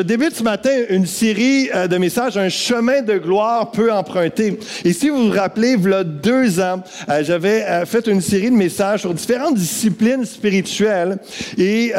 [0.00, 4.56] Je débute ce matin une série euh, de messages, un chemin de gloire peu emprunté.
[4.84, 8.20] Et si vous vous rappelez, il y a deux ans, euh, j'avais euh, fait une
[8.20, 11.18] série de messages sur différentes disciplines spirituelles
[11.56, 11.92] et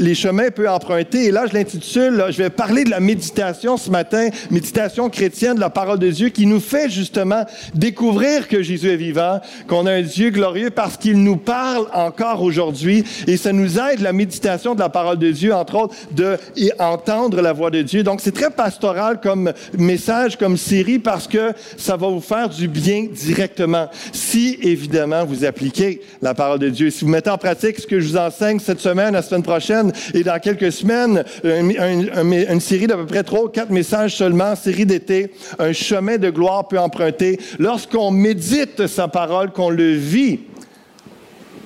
[0.00, 1.26] les chemins peu empruntés.
[1.26, 5.60] Et là, je l'intitule, je vais parler de la méditation ce matin, méditation chrétienne de
[5.60, 7.44] la parole de Dieu qui nous fait justement
[7.76, 12.42] découvrir que Jésus est vivant, qu'on a un Dieu glorieux parce qu'il nous parle encore
[12.42, 16.38] aujourd'hui et ça nous aide la méditation de la parole de Dieu, entre autres, de,
[16.56, 16.72] et
[17.04, 18.02] entendre la voix de Dieu.
[18.02, 22.66] Donc, c'est très pastoral comme message, comme série, parce que ça va vous faire du
[22.66, 23.88] bien directement.
[24.12, 28.00] Si, évidemment, vous appliquez la parole de Dieu, si vous mettez en pratique ce que
[28.00, 32.96] je vous enseigne cette semaine, la semaine prochaine et dans quelques semaines, une, série d'à
[32.96, 37.38] peu près trois ou quatre messages seulement, série d'été, un chemin de gloire peut emprunter.
[37.58, 40.40] Lorsqu'on médite sa parole, qu'on le vit,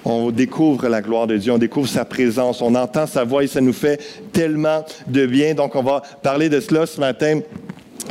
[0.04, 3.46] on découvre la gloire de Dieu, on découvre sa présence, on entend sa voix et
[3.46, 4.00] ça nous fait
[4.32, 5.54] tellement de bien.
[5.54, 7.40] Donc, on va parler de cela ce matin.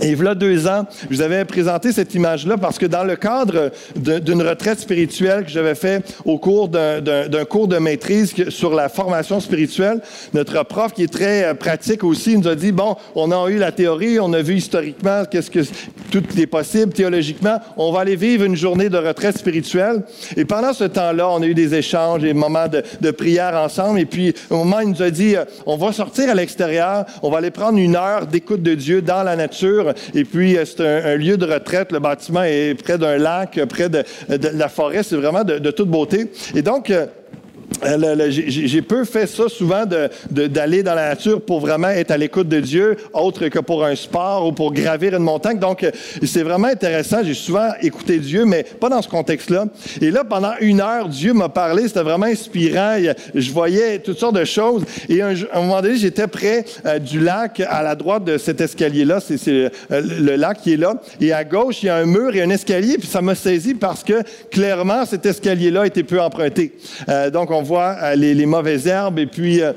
[0.01, 3.71] Et voilà deux ans, je vous avais présenté cette image-là parce que dans le cadre
[3.95, 9.39] d'une retraite spirituelle que j'avais fait au cours d'un cours de maîtrise sur la formation
[9.39, 10.01] spirituelle,
[10.33, 13.57] notre prof qui est très euh, pratique aussi nous a dit, bon, on a eu
[13.57, 15.61] la théorie, on a vu historiquement qu'est-ce que
[16.11, 20.03] tout est possible théologiquement, on va aller vivre une journée de retraite spirituelle.
[20.35, 23.99] Et pendant ce temps-là, on a eu des échanges, des moments de, de prière ensemble.
[23.99, 27.31] Et puis, au moment, il nous a dit, euh, on va sortir à l'extérieur, on
[27.31, 29.76] va aller prendre une heure d'écoute de Dieu dans la nature
[30.13, 31.91] et puis, euh, c'est un, lieu de retraite.
[31.91, 35.03] Le bâtiment est près d'un lac, près de, la forêt.
[35.03, 36.31] C'est vraiment de, de, toute beauté.
[36.55, 37.05] Et donc, euh,
[38.29, 39.83] j'ai peu fait ça souvent
[40.31, 43.95] d'aller dans la nature pour vraiment être à l'écoute de Dieu, autre que pour un
[43.95, 45.59] sport ou pour gravir une montagne.
[45.59, 45.91] Donc, euh,
[46.23, 47.17] c'est vraiment intéressant.
[47.23, 49.65] J'ai souvent écouté Dieu, mais pas dans ce contexte-là.
[50.01, 51.87] Et là, pendant une heure, Dieu m'a parlé.
[51.87, 52.97] C'était vraiment inspirant.
[53.35, 54.83] Je voyais toutes sortes de choses.
[55.09, 58.61] Et à un moment donné, j'étais près euh, du lac, à la droite de cet
[58.61, 59.19] escalier-là.
[59.19, 60.95] C'est le lac qui est là.
[61.21, 62.97] Et à gauche, il y a un mur et un escalier.
[62.97, 66.73] Puis ça m'a saisi parce que clairement, cet escalier-là était peu emprunté.
[67.31, 69.73] donc, on voit euh, les, mauvaises herbes et puis euh,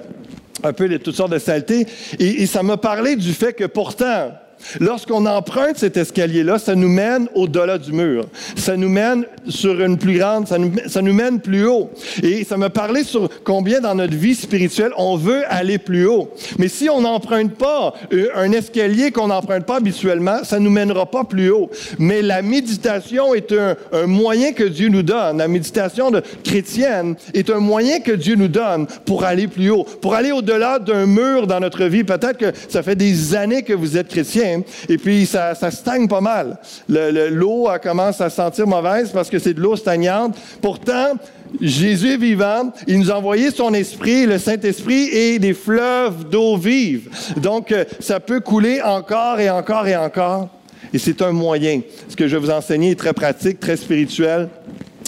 [0.62, 1.86] un peu toutes sortes de saletés.
[2.18, 4.32] et ça m'a parlé du fait que pourtant,
[4.78, 8.26] Lorsqu'on emprunte cet escalier-là, ça nous mène au-delà du mur.
[8.56, 11.91] Ça nous mène sur une plus grande, ça nous, mène plus haut.
[12.22, 16.31] Et ça me parlait sur combien dans notre vie spirituelle on veut aller plus haut.
[16.59, 21.06] Mais si on n'emprunte pas euh, un escalier qu'on n'emprunte pas habituellement, ça nous mènera
[21.06, 21.71] pas plus haut.
[21.98, 25.38] Mais la méditation est un, moyen que Dieu nous donne.
[25.38, 26.10] La méditation
[26.44, 30.78] chrétienne est un moyen que Dieu nous donne pour aller plus haut, pour aller au-delà
[30.78, 32.04] d'un mur dans notre vie.
[32.04, 34.50] Peut-être que ça fait des années que vous êtes chrétien
[34.88, 36.59] et puis ça, stagne pas mal.
[36.88, 40.37] L'eau commence à sentir mauvaise parce que c'est de l'eau stagnante.
[40.61, 41.15] Pourtant,
[41.61, 46.56] Jésus est vivant, il nous a envoyé son esprit, le Saint-Esprit et des fleuves d'eau
[46.56, 47.10] vive.
[47.37, 50.49] Donc, euh, ça peut couler encore et encore et encore.
[50.93, 51.81] Et c'est un moyen.
[52.09, 54.49] Ce que je vais vous enseigner est très pratique, très spirituel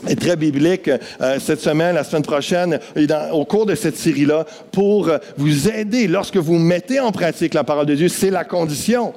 [0.08, 4.46] et très biblique euh, cette semaine, la semaine prochaine, et au cours de cette série-là,
[4.70, 8.08] pour vous aider lorsque vous mettez en pratique la parole de Dieu.
[8.08, 9.12] C'est la condition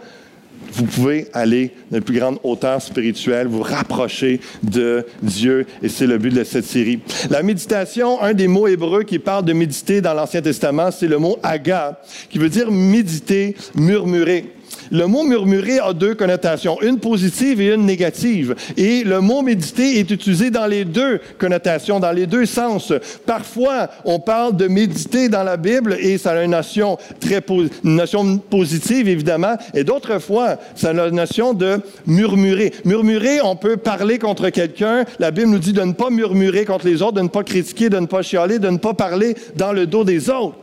[0.76, 6.08] vous pouvez aller dans une plus grande hauteur spirituelle, vous rapprocher de Dieu, et c'est
[6.08, 7.00] le but de cette série.
[7.30, 11.18] La méditation, un des mots hébreux qui parle de méditer dans l'Ancien Testament, c'est le
[11.18, 14.55] mot aga, qui veut dire méditer, murmurer.
[14.92, 18.56] Le mot murmurer a deux connotations, une positive et une négative.
[18.78, 22.94] Et le mot méditer est utilisé dans les deux connotations, dans les deux sens.
[23.26, 27.42] Parfois, on parle de méditer dans la Bible et ça a une notion très
[27.84, 29.56] notion positive, évidemment.
[29.74, 32.74] Et d'autres fois, ça a la notion de murmurer.
[32.84, 35.06] Murmurer, on peut parler contre quelqu'un.
[35.20, 37.90] La Bible nous dit de ne pas murmurer contre les autres, de ne pas critiquer,
[37.90, 40.58] de ne pas chialer, de ne pas parler dans le dos des autres.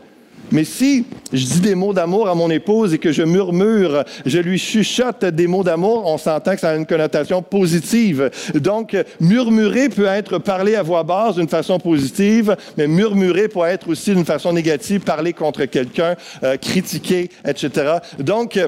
[0.52, 4.38] Mais si je dis des mots d'amour à mon épouse et que je murmure, je
[4.38, 8.30] lui chuchote des mots d'amour, on s'entend que ça a une connotation positive.
[8.54, 13.88] Donc, murmurer peut être parler à voix basse d'une façon positive, mais murmurer peut être
[13.88, 17.94] aussi d'une façon négative, parler contre quelqu'un, euh, critiquer, etc.
[18.18, 18.60] Donc,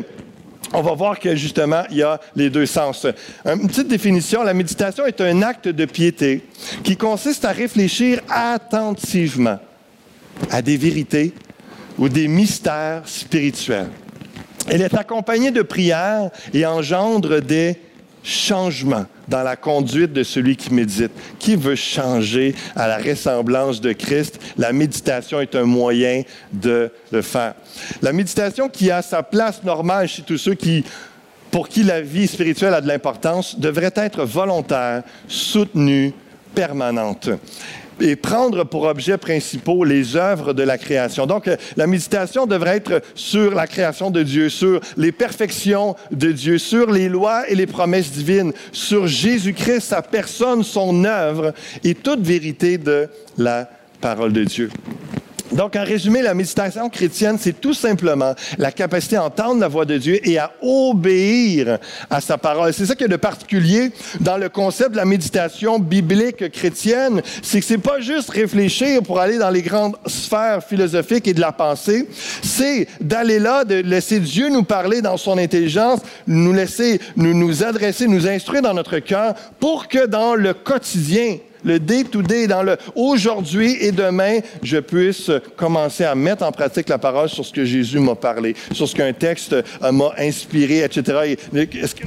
[0.72, 3.06] on va voir que justement, il y a les deux sens.
[3.44, 6.42] Une petite définition, la méditation est un acte de piété
[6.82, 9.58] qui consiste à réfléchir attentivement
[10.50, 11.32] à des vérités
[11.98, 13.90] ou des mystères spirituels.
[14.68, 17.76] Elle est accompagnée de prières et engendre des
[18.22, 21.12] changements dans la conduite de celui qui médite.
[21.38, 24.40] Qui veut changer à la ressemblance de Christ?
[24.56, 27.54] La méditation est un moyen de le faire.
[28.00, 30.84] La méditation qui a sa place normale chez tous ceux qui,
[31.50, 36.12] pour qui la vie spirituelle a de l'importance devrait être volontaire, soutenue,
[36.54, 37.28] permanente.
[38.00, 41.26] Et prendre pour objets principaux les œuvres de la création.
[41.26, 46.32] Donc, euh, la méditation devrait être sur la création de Dieu, sur les perfections de
[46.32, 51.52] Dieu, sur les lois et les promesses divines, sur Jésus-Christ, sa personne, son œuvre
[51.82, 53.08] et toute vérité de
[53.38, 53.68] la
[54.00, 54.70] parole de Dieu.
[55.54, 59.84] Donc, en résumé, la méditation chrétienne, c'est tout simplement la capacité à entendre la voix
[59.84, 61.78] de Dieu et à obéir
[62.10, 62.74] à sa parole.
[62.74, 67.60] C'est ça qui est de particulier dans le concept de la méditation biblique chrétienne, c'est
[67.60, 71.52] que c'est pas juste réfléchir pour aller dans les grandes sphères philosophiques et de la
[71.52, 72.08] pensée,
[72.42, 77.62] c'est d'aller là, de laisser Dieu nous parler dans son intelligence, nous laisser nous, nous
[77.62, 82.76] adresser, nous instruire dans notre cœur pour que dans le quotidien, le day-to-day, dans le
[82.94, 87.64] aujourd'hui et demain, je puisse commencer à mettre en pratique la parole sur ce que
[87.64, 91.36] Jésus m'a parlé, sur ce qu'un texte euh, m'a inspiré, etc.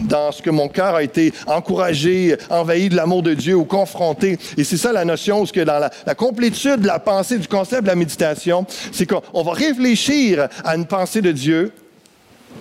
[0.01, 4.37] dans ce que mon cœur a été encouragé, envahi de l'amour de Dieu ou confronté.
[4.57, 7.47] Et c'est ça la notion, ce que dans la, la complétude de la pensée, du
[7.47, 11.71] concept de la méditation, c'est qu'on va réfléchir à une pensée de Dieu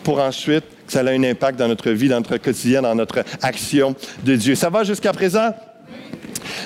[0.03, 3.25] pour ensuite que ça ait un impact dans notre vie, dans notre quotidien, dans notre
[3.43, 3.95] action
[4.25, 4.55] de Dieu.
[4.55, 5.51] Ça va jusqu'à présent?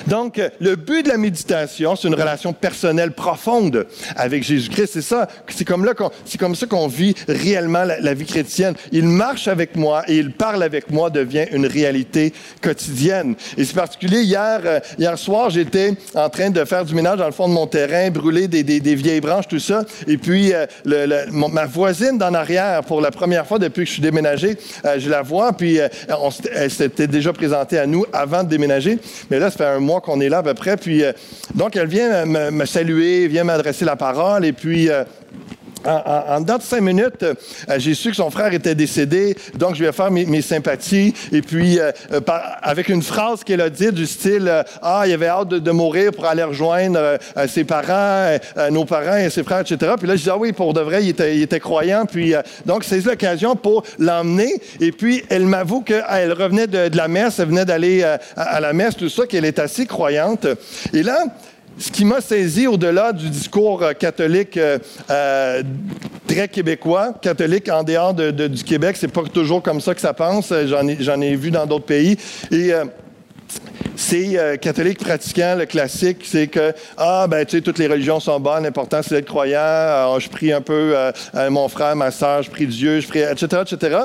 [0.07, 4.91] Donc, le but de la méditation, c'est une relation personnelle profonde avec Jésus-Christ.
[4.93, 5.93] C'est ça, c'est comme, là
[6.25, 8.75] c'est comme ça qu'on vit réellement la, vie chrétienne.
[8.91, 13.35] Il marche avec moi et il parle avec moi devient une réalité quotidienne.
[13.57, 17.25] Et c'est particulier, hier, euh, hier soir, j'étais en train de faire du ménage dans
[17.25, 19.83] le fond de mon terrain, brûler des, vieilles branches, tout ça.
[20.07, 20.65] Et puis, euh,
[21.31, 25.09] ma voisine d'en arrière, pour la première fois depuis que je suis déménagé, euh, je
[25.09, 28.97] la vois, puis elle s'était déjà présentée à nous avant de déménager.
[29.29, 30.77] Mais là, un mois qu'on est là à peu près.
[30.77, 31.13] Puis, euh,
[31.55, 34.45] donc, elle vient me, saluer, vient m'adresser la parole.
[34.45, 34.89] Et puis,
[35.85, 37.33] euh, en, en, de cinq minutes, euh,
[37.77, 41.13] j'ai su que son frère était décédé, donc je vais faire mes, sympathies.
[41.31, 41.79] Et puis,
[42.61, 46.25] avec une phrase qu'elle a dit du style Ah, il avait hâte de, mourir pour
[46.25, 47.17] aller rejoindre
[47.47, 48.37] ses parents,
[48.71, 49.93] nos parents et ses frères, etc.
[49.97, 52.05] Puis là, je dis Ah oui, pour de vrai, il était, il était croyant.
[52.05, 52.33] Puis,
[52.65, 54.61] donc, c'est l'occasion pour l'emmener.
[54.79, 58.73] Et puis, elle m'avoue qu'elle revenait de, la messe, elle venait d'aller à, à, la
[58.73, 60.47] messe, tout ça, qu'elle est assez croyante.
[60.93, 61.25] Et là,
[61.81, 64.77] ce qui m'a saisi au-delà du discours euh, catholique euh,
[65.09, 65.63] euh,
[66.27, 70.53] très québécois, catholique en dehors du Québec, c'est pas toujours comme ça que ça pense.
[70.65, 72.17] J'en ai, vu dans d'autres pays.
[72.51, 72.71] Et
[73.97, 78.39] c'est catholique pratiquant, le classique, c'est que, ah, ben, tu sais, toutes les religions sont
[78.39, 80.17] bonnes, l'important, c'est d'être croyant.
[80.19, 80.95] je prie un peu
[81.49, 83.99] mon frère, ma soeur, je prie Dieu, je prie, etc., etc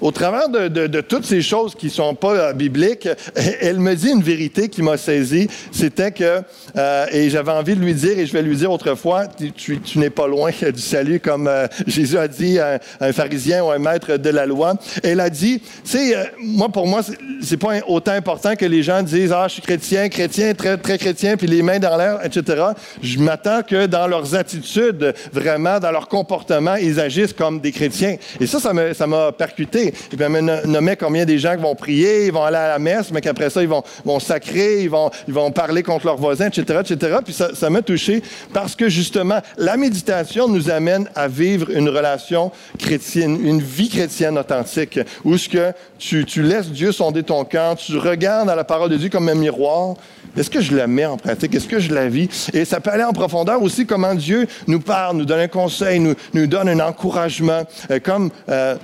[0.00, 3.08] au travers de, toutes ces choses qui ne sont pas euh, bibliques,
[3.60, 5.48] elle me dit une vérité qui m'a saisi.
[5.72, 6.42] C'était que,
[6.76, 10.10] euh, et j'avais envie de lui dire, et je vais lui dire autrefois, tu, n'es
[10.10, 14.16] pas loin du salut, comme euh, Jésus a dit à un, pharisien ou un maître
[14.16, 14.74] de la loi.
[15.02, 17.00] Elle a dit, tu sais, moi, pour moi,
[17.42, 20.98] c'est pas autant important que les gens disent, ah, je suis chrétien, chrétien, très, très
[20.98, 22.64] chrétien, puis les mains dans l'air, etc.
[23.02, 28.16] Je m'attends que dans leurs attitudes, vraiment, dans leur comportement, ils agissent comme des chrétiens.
[28.40, 29.89] Et ça, ça m'a percuté.
[30.12, 32.68] Et puis, elle me nommait combien des gens qui vont prier, ils vont aller à
[32.68, 33.82] la messe, mais qu'après ça, ils vont,
[34.20, 37.18] sacrer, ils vont, ils vont parler contre leurs voisins, etc., etc.
[37.24, 38.22] Puis ça, m'a touché
[38.52, 44.38] parce que justement, la méditation nous amène à vivre une relation chrétienne, une vie chrétienne
[44.38, 48.96] authentique, où ce que tu, laisses Dieu sonder ton cœur, tu regardes la parole de
[48.96, 49.96] Dieu comme un miroir.
[50.36, 51.54] Est-ce que je la mets en pratique?
[51.54, 52.50] Est-ce que je la vis?
[52.52, 55.98] Et ça peut aller en profondeur aussi comment Dieu nous parle, nous donne un conseil,
[55.98, 58.76] nous, nous donne un encouragement, euh, comme euh,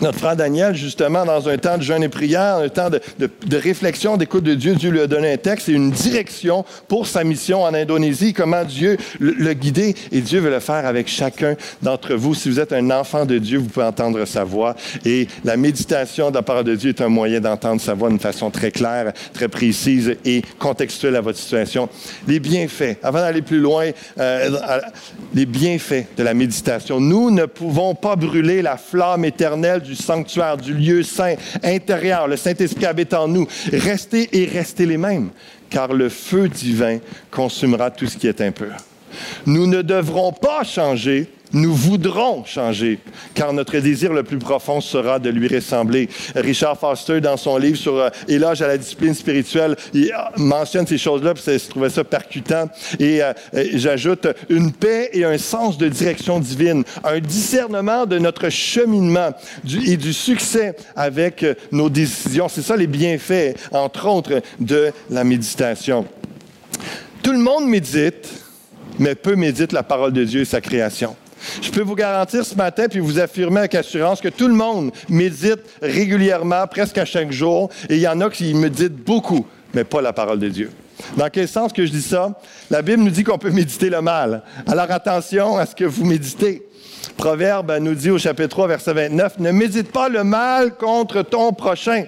[0.00, 4.16] notre frère Daniel, justement, dans un temps de jeûne et prière, un temps de, réflexion,
[4.16, 7.62] d'écoute de Dieu, Dieu lui a donné un texte et une direction pour sa mission
[7.62, 9.94] en Indonésie, comment Dieu le, le guider.
[10.10, 12.34] Et Dieu veut le faire avec chacun d'entre vous.
[12.34, 14.74] Si vous êtes un enfant de Dieu, vous pouvez entendre sa voix.
[15.04, 18.18] Et la méditation de la parole de Dieu est un moyen d'entendre sa voix d'une
[18.18, 21.88] façon très claire, très précise et contextuelle à votre situation.
[22.26, 24.80] Les bienfaits, avant d'aller plus loin, euh,
[25.34, 27.00] les bienfaits de la méditation.
[27.00, 32.28] Nous ne pouvons pas brûler la flamme éternelle du sanctuaire, du lieu saint intérieur.
[32.28, 33.46] Le Saint-Esprit habite en nous.
[33.72, 35.30] Restez et restez les mêmes,
[35.68, 36.98] car le feu divin
[37.30, 38.72] consumera tout ce qui est impur.
[39.44, 42.98] Nous ne devrons pas changer nous voudrons changer,
[43.34, 46.08] car notre désir le plus profond sera de lui ressembler.
[46.34, 50.86] Richard Foster, dans son livre sur euh, Éloge à la discipline spirituelle, il euh, mentionne
[50.86, 52.68] ces choses-là, puis je trouvais ça percutant.
[52.98, 53.32] Et euh,
[53.74, 59.30] j'ajoute une paix et un sens de direction divine, un discernement de notre cheminement
[59.86, 62.48] et du succès avec nos décisions.
[62.48, 66.06] C'est ça les bienfaits, entre autres, de la méditation.
[67.22, 68.28] Tout le monde médite,
[68.98, 71.16] mais peu médite la parole de Dieu et sa création.
[71.60, 74.92] Je peux vous garantir ce matin, puis vous affirmer avec assurance que tout le monde
[75.08, 79.84] médite régulièrement, presque à chaque jour, et il y en a qui méditent beaucoup, mais
[79.84, 80.70] pas la parole de Dieu.
[81.16, 82.38] Dans quel sens que je dis ça?
[82.70, 84.42] La Bible nous dit qu'on peut méditer le mal.
[84.66, 86.62] Alors attention à ce que vous méditez.
[87.16, 91.52] Proverbe nous dit au chapitre 3, verset 29, Ne médite pas le mal contre ton
[91.52, 92.04] prochain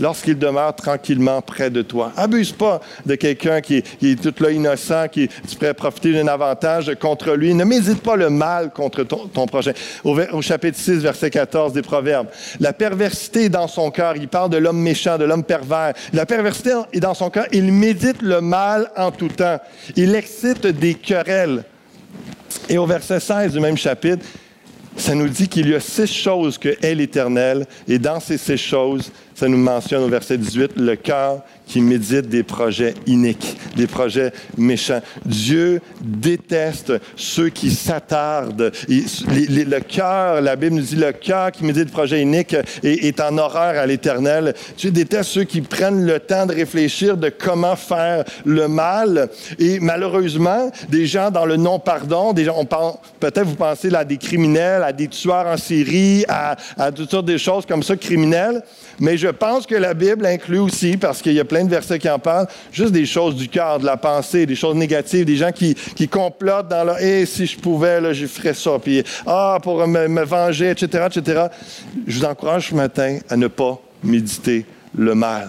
[0.00, 2.12] lorsqu'il demeure tranquillement près de toi.
[2.16, 6.90] Abuse pas de quelqu'un qui, est tout là innocent, qui tu pourrais profiter d'un avantage
[6.98, 7.54] contre lui.
[7.54, 9.72] Ne médite pas le mal contre ton, prochain.
[10.02, 12.28] Au, au, chapitre 6, verset 14 des Proverbes.
[12.58, 14.16] La perversité est dans son cœur.
[14.16, 15.92] Il parle de l'homme méchant, de l'homme pervers.
[16.12, 17.46] La perversité est dans son cœur.
[17.52, 19.60] Il médite le mal en tout temps.
[19.96, 21.64] Il excite des querelles.
[22.68, 24.24] Et au verset 16 du même chapitre,
[24.96, 28.58] ça nous dit qu'il y a six choses que est l'Éternel, et dans ces six
[28.58, 33.86] choses, ça nous mentionne au verset 18, le cœur qui médite des projets iniques, des
[33.86, 35.00] projets méchants.
[35.24, 38.70] Dieu déteste ceux qui s'attardent.
[38.86, 43.38] Le cœur, la Bible nous dit, le cœur qui médite des projets iniques est, en
[43.38, 44.52] horreur à l'Éternel.
[44.76, 49.30] Dieu déteste ceux qui prennent le temps de réfléchir de comment faire le mal.
[49.58, 54.18] Et malheureusement, des gens dans le non-pardon, des gens, on peut-être vous pensez à des
[54.18, 58.62] criminels, à des tueurs en série, à, à toutes sortes de choses comme ça, criminels.
[58.98, 61.98] Mais je pense que la Bible inclut aussi, parce qu'il y a plein de versets
[61.98, 65.36] qui en parlent, juste des choses du cœur, de la pensée, des choses négatives, des
[65.36, 68.78] gens qui, qui complotent dans leur Eh, si je pouvais, je ferais ça.
[68.82, 71.46] Puis, ah, pour me, me venger, etc., etc.
[72.06, 75.48] Je vous encourage ce matin à ne pas méditer le mal,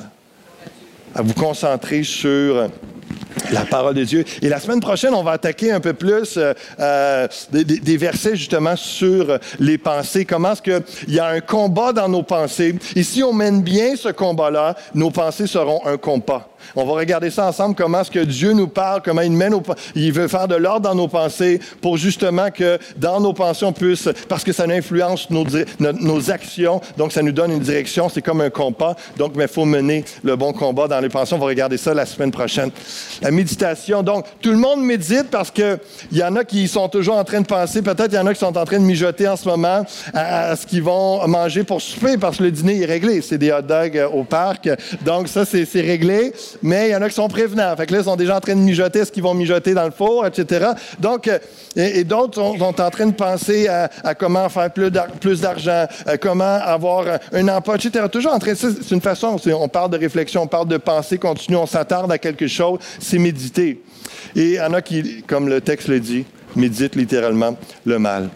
[1.16, 2.70] à vous concentrer sur
[3.52, 4.24] la parole de Dieu.
[4.42, 8.76] Et la semaine prochaine, on va attaquer un peu plus euh, euh, des, versets justement
[8.76, 10.26] sur les pensées.
[10.26, 12.76] Comment est-ce qu'il y a un combat dans nos pensées?
[12.96, 16.51] Et si on mène bien ce combat-là, nos pensées seront un combat.
[16.76, 19.54] On va regarder ça ensemble, comment est-ce que Dieu nous parle, comment il mène,
[19.96, 23.74] il veut faire de l'ordre dans nos pensées pour justement que dans nos pensées, on
[24.28, 25.46] parce que ça influence nos,
[25.80, 28.96] nos, actions, donc ça nous donne une direction, c'est comme un compas.
[29.18, 31.34] Donc, il faut mener le bon combat dans les pensées.
[31.34, 32.72] On va regarder ça la semaine prochaine.
[33.22, 35.80] La méditation, donc, tout le monde médite parce qu'il
[36.12, 38.34] y en a qui sont toujours en train de penser, peut-être il y en a
[38.34, 41.82] qui sont en train de mijoter en ce moment à, ce qu'ils vont manger pour
[41.82, 43.22] souper parce que le dîner est réglé.
[43.22, 44.70] C'est des hot dogs euh, au parc.
[45.04, 47.76] Donc, ça, c'est réglé mais il y en a qui sont prévenants.
[47.76, 49.86] Fait que là, ils sont déjà en train de mijoter ce qu'ils vont mijoter dans
[49.86, 50.68] le four, etc.
[51.00, 51.40] Donc, euh,
[51.76, 55.86] et, d'autres sont, en train de penser à, comment faire plus d'argent,
[56.20, 58.06] comment avoir un emploi, etc.
[58.12, 61.58] Toujours en train, c'est une façon, on parle de réflexion, on parle de pensée continue,
[61.58, 63.82] on s'attarde à quelque chose, c'est méditer.
[64.36, 68.30] Et il y en a qui, comme le texte le dit, méditent littéralement le mal.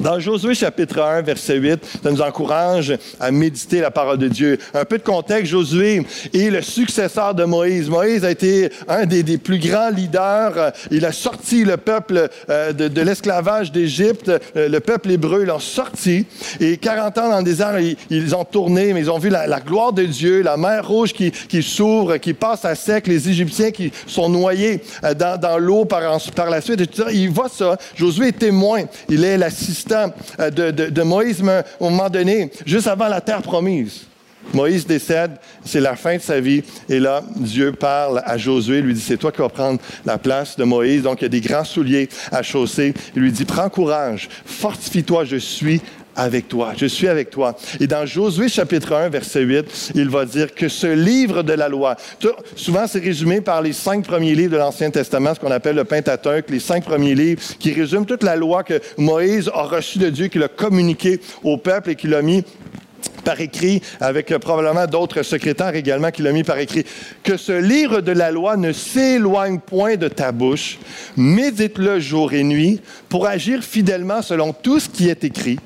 [0.00, 4.56] Dans Josué chapitre 1, verset 8, ça nous encourage à méditer la parole de Dieu.
[4.72, 7.88] Un peu de contexte, Josué est le successeur de Moïse.
[7.88, 10.72] Moïse a été un des, plus grands leaders.
[10.92, 14.30] Il a sorti le peuple euh, de, l'esclavage d'Égypte.
[14.56, 16.26] Euh, le peuple hébreu l'a sorti.
[16.60, 19.92] Et 40 ans dans le désert, ils, ont tourné, mais ils ont vu la, gloire
[19.92, 21.32] de Dieu, la mer rouge qui,
[21.62, 26.02] s'ouvre, qui passe à sec, les Égyptiens qui sont noyés euh, dans, l'eau par,
[26.48, 26.80] la suite.
[27.12, 27.76] Il voit ça.
[27.96, 28.82] Josué est témoin.
[29.08, 29.57] Il est l'assistant
[30.40, 34.06] euh, de, Moïse, mais moment donné, juste avant la terre promise.
[34.54, 35.32] Moïse décède,
[35.64, 39.18] c'est la fin de sa vie, et là, Dieu parle à Josué, lui dit, c'est
[39.18, 42.08] toi qui vas prendre la place de Moïse, donc il y a des grands souliers
[42.32, 45.82] à chausser, il lui dit, prends courage, fortifie-toi, je suis
[46.18, 46.72] avec toi.
[46.76, 47.56] Je suis avec toi.
[47.80, 51.68] Et dans Josué chapitre 1, verset 8, il va dire que ce livre de la
[51.68, 51.96] loi,
[52.56, 55.84] souvent c'est résumé par les cinq premiers livres de l'Ancien Testament, ce qu'on appelle le
[55.84, 60.10] Pentateuque, les cinq premiers livres qui résument toute la loi que Moïse a reçue de
[60.10, 62.42] Dieu, qu'il a communiqué au peuple et qu'il a mis
[63.24, 66.84] par écrit, avec euh, probablement d'autres secrétaires également qui l'ont mis par écrit,
[67.22, 70.78] que ce livre de la loi ne s'éloigne point de ta bouche,
[71.16, 75.58] médite-le jour et nuit pour agir fidèlement selon tout ce qui est écrit,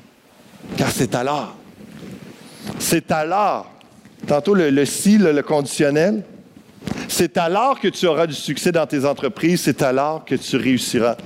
[0.77, 1.55] car c'est alors.
[2.79, 3.69] C'est alors.
[4.27, 6.23] Tantôt le, si, le, conditionnel.
[7.07, 9.61] C'est alors que tu auras du succès dans tes entreprises.
[9.61, 11.17] C'est alors que tu réussiras.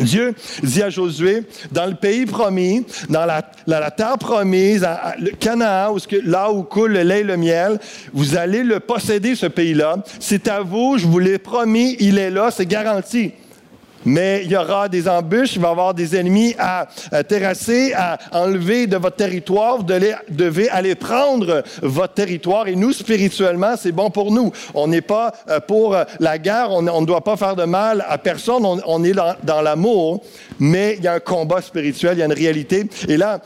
[0.00, 4.86] Dieu dit à Josué, dans le pays promis, dans la, terre promise,
[5.40, 7.80] Canaan, là où coule le lait et le miel,
[8.12, 9.96] vous allez le posséder, ce pays-là.
[10.20, 13.32] C'est à vous, je vous l'ai promis, il est là, c'est garanti
[14.08, 16.88] mais il y aura des embûches, il va y avoir des ennemis à,
[17.28, 19.76] terrasser, à enlever de votre territoire.
[19.76, 19.84] Vous
[20.30, 22.68] devez, aller prendre votre territoire.
[22.68, 24.50] Et nous, spirituellement, c'est bon pour nous.
[24.74, 28.16] On n'est pas euh, pour la guerre, on ne doit pas faire de mal à
[28.16, 30.22] personne, on, est dans, l'amour,
[30.58, 32.88] mais il y a un combat spirituel, il y a une réalité.
[33.08, 33.40] Et là,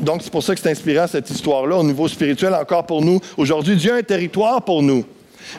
[0.00, 3.20] donc c'est pour ça que c'est inspirant cette histoire-là au niveau spirituel encore pour nous.
[3.36, 5.04] Aujourd'hui, Dieu a un territoire pour nous.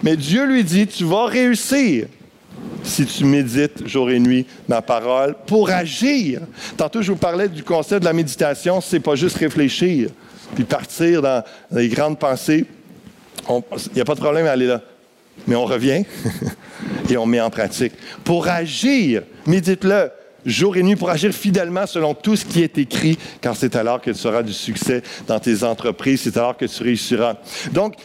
[0.02, 2.08] Mais Dieu lui dit, tu vas réussir
[2.84, 6.42] si tu médites jour et nuit ma parole pour agir.
[6.78, 10.10] Tantôt, je vous parlais du concept de la méditation, c'est pas juste réfléchir
[10.54, 12.66] puis partir dans les grandes pensées.
[13.50, 13.62] Il
[13.94, 14.82] n'y a pas de problème à aller là.
[15.48, 16.04] mais on revient
[17.10, 17.94] et on met en pratique.
[18.24, 20.10] Pour agir, médite-le
[20.46, 24.02] jour et nuit pour agir fidèlement selon tout ce qui est écrit, car c'est alors
[24.02, 27.38] que tu auras du succès dans tes entreprises, c'est alors que tu réussiras.
[27.72, 27.96] Donc,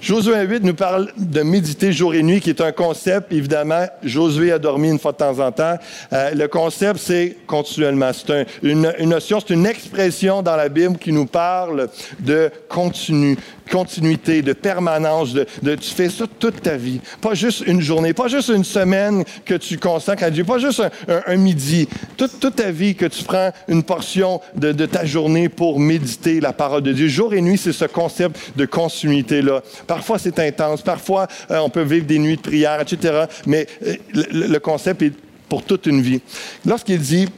[0.00, 3.86] Josué 8 nous parle de méditer jour et nuit, qui est un concept, évidemment.
[4.02, 5.78] Josué a dormi une fois de temps en temps.
[6.12, 8.10] Euh, le concept, c'est continuellement.
[8.12, 11.88] C'est une, une, notion, c'est une expression dans la Bible qui nous parle
[12.20, 13.38] de continu,
[13.70, 17.00] continuité, de permanence, de, tu fais ça toute ta vie.
[17.20, 20.82] Pas juste une journée, pas juste une semaine que tu consacres à Dieu, pas juste
[21.08, 21.88] un, midi.
[22.16, 26.52] Toute, toute, ta vie que tu prends une portion de, ta journée pour méditer la
[26.52, 27.08] parole de Dieu.
[27.08, 29.62] Jour et nuit, c'est ce concept de continuité-là.
[29.86, 30.82] Parfois, c'est intense.
[30.82, 33.24] Parfois, euh, on peut vivre des nuits de prière, etc.
[33.46, 33.96] Mais euh,
[34.32, 35.12] le concept est
[35.48, 36.20] pour toute une vie.
[36.64, 37.28] Lorsqu'il dit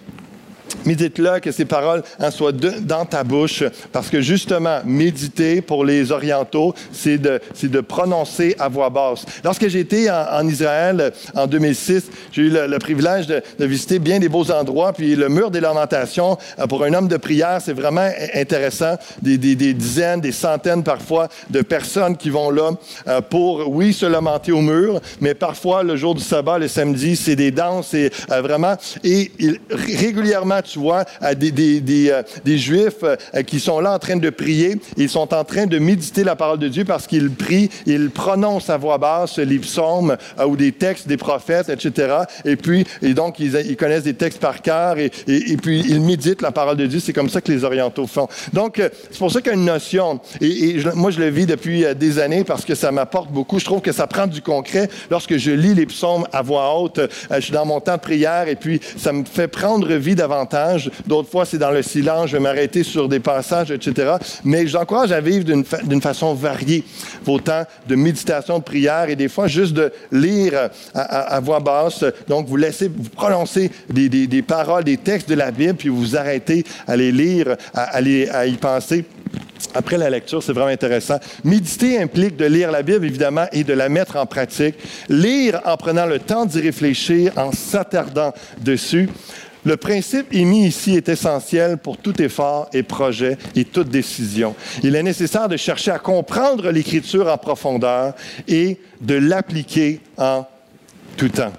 [0.84, 6.12] Médite-le, que ces paroles en soient dans ta bouche, parce que justement, méditer pour les
[6.12, 9.24] orientaux, c'est de, de, prononcer à voix basse.
[9.44, 14.28] Lorsque j'étais en, en, Israël en 2006, j'ai eu le, privilège de, visiter bien des
[14.28, 18.08] beaux endroits, puis le mur des lamentations, euh, pour un homme de prière, c'est vraiment
[18.34, 18.96] intéressant.
[19.22, 22.70] Des, des, dizaines, des centaines parfois de personnes qui vont là
[23.06, 27.16] euh, pour, oui, se lamenter au mur, mais parfois, le jour du sabbat, le samedi,
[27.16, 29.30] c'est des danses, et euh, vraiment, et
[29.70, 31.50] régulièrement, tu vois des,
[31.80, 34.80] des, euh, des, Juifs euh, qui sont là en train de prier.
[34.96, 38.70] Ils sont en train de méditer la parole de Dieu parce qu'ils prient, ils prononcent
[38.70, 42.16] à voix basse les psaumes euh, ou des textes des prophètes, etc.
[42.44, 45.10] Et puis, et donc, ils, connaissent des textes par cœur et,
[45.62, 47.00] puis ils méditent la parole de Dieu.
[47.00, 48.28] C'est comme ça que les orientaux font.
[48.52, 50.20] Donc, c'est pour ça qu'il y a une notion.
[50.40, 53.58] Et, moi, je le vis depuis des années parce que ça m'apporte beaucoup.
[53.58, 54.88] Je trouve que ça prend du concret.
[55.10, 57.00] Lorsque je lis les psaumes à voix haute,
[57.30, 60.47] je suis dans mon temps de prière et puis ça me fait prendre vie davantage
[61.06, 64.16] D'autres fois, c'est dans le silence, je vais m'arrêter sur des passages, etc.
[64.44, 66.84] Mais j'encourage à vivre d'une façon variée
[67.24, 72.04] vos temps de méditation, de prière et des fois juste de lire à, voix basse.
[72.28, 76.64] Donc, vous laissez, vous prononcez des, paroles, des textes de la Bible, puis vous arrêtez
[76.86, 78.00] à les lire, à
[78.46, 79.04] y penser.
[79.74, 81.18] Après la lecture, c'est vraiment intéressant.
[81.44, 84.76] Méditer implique de lire la Bible, évidemment, et de la mettre en pratique.
[85.08, 89.08] Lire en prenant le temps d'y réfléchir, en s'attardant dessus.
[89.64, 94.54] Le principe émis ici est essentiel pour tout effort et projet et toute décision.
[94.82, 98.14] Il est nécessaire de chercher à comprendre l'Écriture en profondeur
[98.46, 100.46] et de l'appliquer en
[101.16, 101.52] tout temps.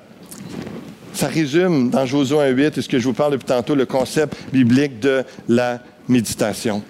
[1.14, 4.38] Ça résume dans Josué 1.8 et ce que je vous parle depuis tantôt, le concept
[4.54, 6.82] biblique de la méditation.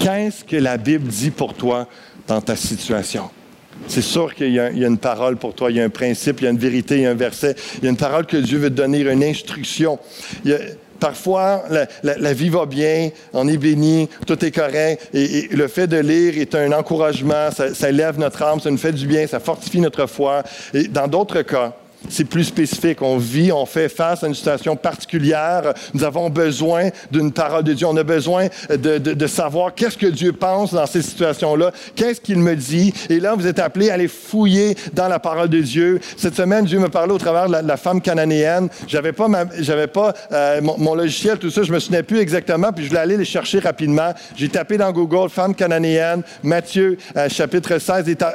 [0.00, 1.88] Qu'est-ce que la Bible dit pour toi
[2.26, 3.30] dans ta situation?
[3.88, 6.44] C'est sûr qu'il y, a une parole pour toi, il y a un principe, il
[6.44, 8.36] y a une vérité, il y a un verset, il y a une parole que
[8.36, 9.98] Dieu veut te donner, une instruction.
[10.98, 11.64] parfois,
[12.02, 16.38] la, vie va bien, on est béni, tout est correct, et, le fait de lire
[16.38, 19.80] est un encouragement, ça, ça élève notre âme, ça nous fait du bien, ça fortifie
[19.80, 20.42] notre foi.
[20.72, 21.74] Et dans d'autres cas,
[22.08, 23.02] c'est plus spécifique.
[23.02, 25.74] On vit, on fait face à une situation particulière.
[25.92, 27.86] Nous avons besoin d'une parole de Dieu.
[27.86, 31.72] On a besoin de, de, savoir qu'est-ce que Dieu pense dans ces situations-là.
[31.96, 32.92] Qu'est-ce qu'il me dit?
[33.08, 36.00] Et là, vous êtes appelés à aller fouiller dans la parole de Dieu.
[36.16, 38.68] Cette semaine, Dieu me parlait au travers de la, femme cananéenne.
[38.86, 41.62] J'avais pas, j'avais pas euh, mon, logiciel, tout ça.
[41.62, 42.72] Je me souvenais plus exactement.
[42.72, 44.12] Puis je voulais aller les chercher rapidement.
[44.36, 46.22] J'ai tapé dans Google femme cananéenne.
[46.42, 48.26] Matthieu, euh, chapitre 16, est euh,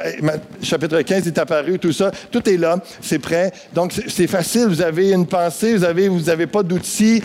[0.62, 1.78] chapitre 15 est apparu.
[1.78, 2.76] Tout ça, tout est là.
[3.00, 3.52] C'est prêt.
[3.74, 4.66] Donc, c'est facile.
[4.66, 7.22] Vous avez une pensée, vous avez, vous avez pas d'outils.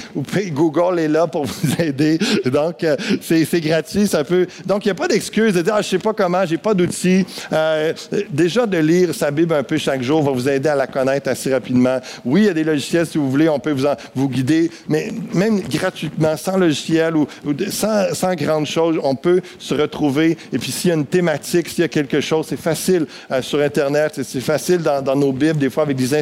[0.52, 2.20] Google est là pour vous aider.
[2.46, 4.08] Donc, euh, c'est gratuit.
[4.08, 4.48] Ça peut.
[4.66, 6.74] Donc, il n'y a pas d'excuse de dire, ah, je sais pas comment, j'ai pas
[6.74, 7.26] d'outils.
[7.52, 7.94] Euh,
[8.30, 11.30] déjà, de lire sa Bible un peu chaque jour va vous aider à la connaître
[11.30, 12.00] assez rapidement.
[12.24, 15.12] Oui, il y a des logiciels, si vous voulez, on peut vous, vous guider, mais
[15.34, 17.28] même gratuitement, sans logiciel ou,
[17.70, 20.38] sans, sans grande chose, on peut se retrouver.
[20.54, 23.42] Et puis, s'il y a une thématique, s'il y a quelque chose, c'est facile euh,
[23.42, 26.14] sur Internet, c'est facile dans, dans nos Bibles, des fois avec des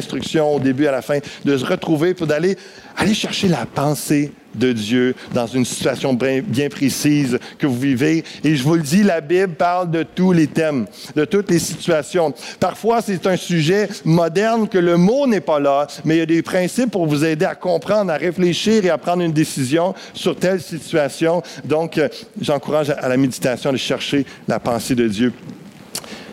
[0.42, 2.56] au début, à la fin, de se retrouver pour d'aller
[2.96, 8.24] aller chercher la pensée de Dieu dans une situation bien, précise que vous vivez.
[8.42, 10.86] Et je vous le dis, la Bible parle de tous les thèmes,
[11.16, 12.32] de toutes les situations.
[12.60, 16.26] Parfois, c'est un sujet moderne que le mot n'est pas là, mais il y a
[16.26, 20.36] des principes pour vous aider à comprendre, à réfléchir et à prendre une décision sur
[20.36, 21.42] telle situation.
[21.64, 22.08] Donc, euh,
[22.40, 25.32] j'encourage à la méditation de chercher la pensée de Dieu.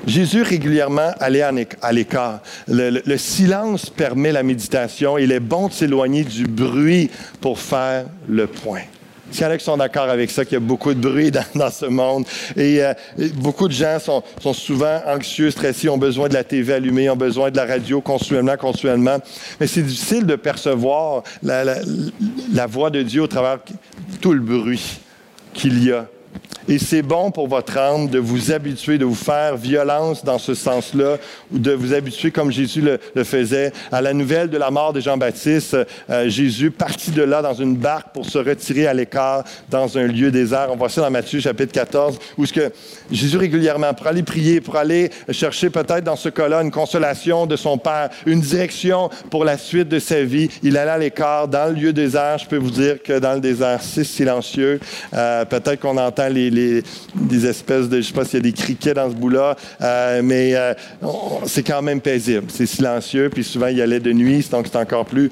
[0.07, 2.41] Jésus régulièrement allait à l'écart.
[2.67, 5.17] Le, silence permet la méditation.
[5.17, 7.09] Il est bon de s'éloigner du bruit
[7.39, 8.81] pour faire le point.
[9.31, 11.31] S'il y en a qui sont d'accord avec ça, qu'il y a beaucoup de bruit
[11.55, 12.25] dans, ce monde.
[12.57, 12.93] Et, euh,
[13.35, 17.49] beaucoup de gens sont, souvent anxieux, stressés, ont besoin de la TV allumée, ont besoin
[17.49, 19.19] de la radio continuellement, continuellement.
[19.59, 23.59] Mais c'est difficile de percevoir la voix de Dieu au travers
[24.19, 24.99] tout le bruit
[25.53, 26.07] qu'il y a
[26.67, 30.53] Et c'est bon pour votre âme de vous habituer, de vous faire violence dans ce
[30.53, 31.17] sens-là,
[31.51, 34.99] ou de vous habituer, comme Jésus le, faisait, à la nouvelle de la mort de
[34.99, 35.75] Jean-Baptiste.
[36.09, 40.05] Euh, Jésus partit de là dans une barque pour se retirer à l'écart dans un
[40.05, 40.67] lieu désert.
[40.69, 42.71] On voit ça dans Matthieu chapitre 14, où ce que
[43.11, 47.55] Jésus régulièrement, pour aller prier, pour aller chercher peut-être dans ce cas-là une consolation de
[47.55, 51.73] son Père, une direction pour la suite de sa vie, il allait à l'écart dans
[51.73, 52.37] le lieu désert.
[52.37, 54.79] Je peux vous dire que dans le désert, c'est silencieux.
[55.13, 58.93] Euh, peut-être qu'on entend des espèces de, je sais pas s'il y a des criquets
[58.93, 60.73] dans ce bout-là, euh, mais euh,
[61.45, 62.45] c'est quand même paisible.
[62.49, 65.31] C'est silencieux, puis souvent il y allait de nuit, donc c'est encore plus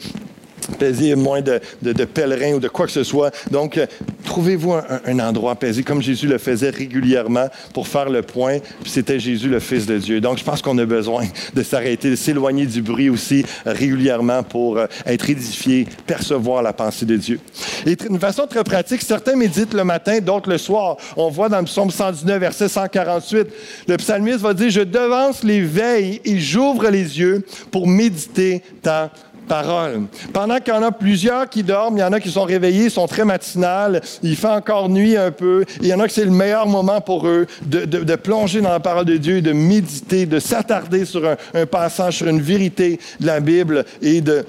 [0.78, 1.60] paisible, moins de,
[2.06, 3.32] pèlerins ou de quoi que ce soit.
[3.52, 3.86] Donc, euh,
[4.26, 8.60] trouvez-vous un, endroit paisible, comme Jésus le faisait régulièrement pour faire le point.
[8.82, 10.22] Puis c'était Jésus, le Fils de Dieu.
[10.22, 14.44] Donc, je pense qu'on a besoin de s'arrêter, de s'éloigner du bruit aussi euh, régulièrement
[14.44, 17.40] pour euh, être édifié, percevoir la pensée de Dieu.
[17.86, 20.98] Et d'une façon très pratique, certains méditent le matin, d'autres le soir.
[21.16, 23.48] On voit dans le psaume 119, verset 148,
[23.88, 29.12] le psalmiste va dire, je devance les veilles et j'ouvre les yeux pour méditer ta
[29.50, 30.04] parole.
[30.32, 32.90] Pendant qu'il y en a plusieurs qui dorment, il y en a qui sont réveillés,
[32.90, 36.24] sont très matinales, il fait encore nuit un peu, il y en a que c'est
[36.24, 40.40] le meilleur moment pour eux de, plonger dans la parole de Dieu, de méditer, de
[40.40, 44.46] s'attarder sur un passage, sur une vérité de la Bible et de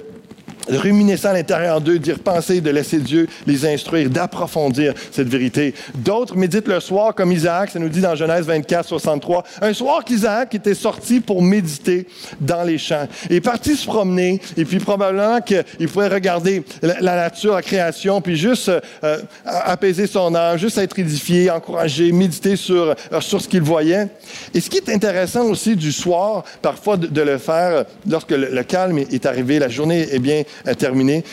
[0.69, 5.27] de ruminer ça à l'intérieur d'eux, d'y repenser, de laisser Dieu les instruire, d'approfondir cette
[5.27, 5.73] vérité.
[5.95, 9.43] D'autres méditent le soir, comme Isaac, ça nous dit dans Genèse 24, 63.
[9.61, 12.07] Un soir qu'Isaac était sorti pour méditer
[12.39, 13.07] dans les champs.
[13.29, 18.21] Il est parti se promener, et puis probablement qu'il pouvait regarder la, nature, la création,
[18.21, 18.71] puis juste
[19.03, 24.07] euh, apaiser son âme, juste être édifié, encouragé, méditer sur, euh, sur ce qu'il voyait.
[24.53, 28.97] Et ce qui est intéressant aussi du soir, parfois de, le faire lorsque le calme
[28.97, 30.43] est arrivé, la journée est bien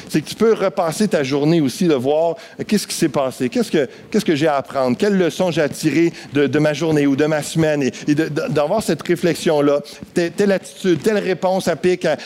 [0.08, 3.48] c'est que tu peux repasser ta journée aussi, de voir euh, qu'est-ce qui s'est passé,
[3.48, 7.06] qu'est-ce que, qu'est-ce que j'ai à apprendre, quelle leçon j'ai à tirer de, ma journée
[7.06, 9.80] ou de ma semaine, et, d'avoir cette réflexion-là.
[10.14, 11.76] Telle, attitude, telle réponse à,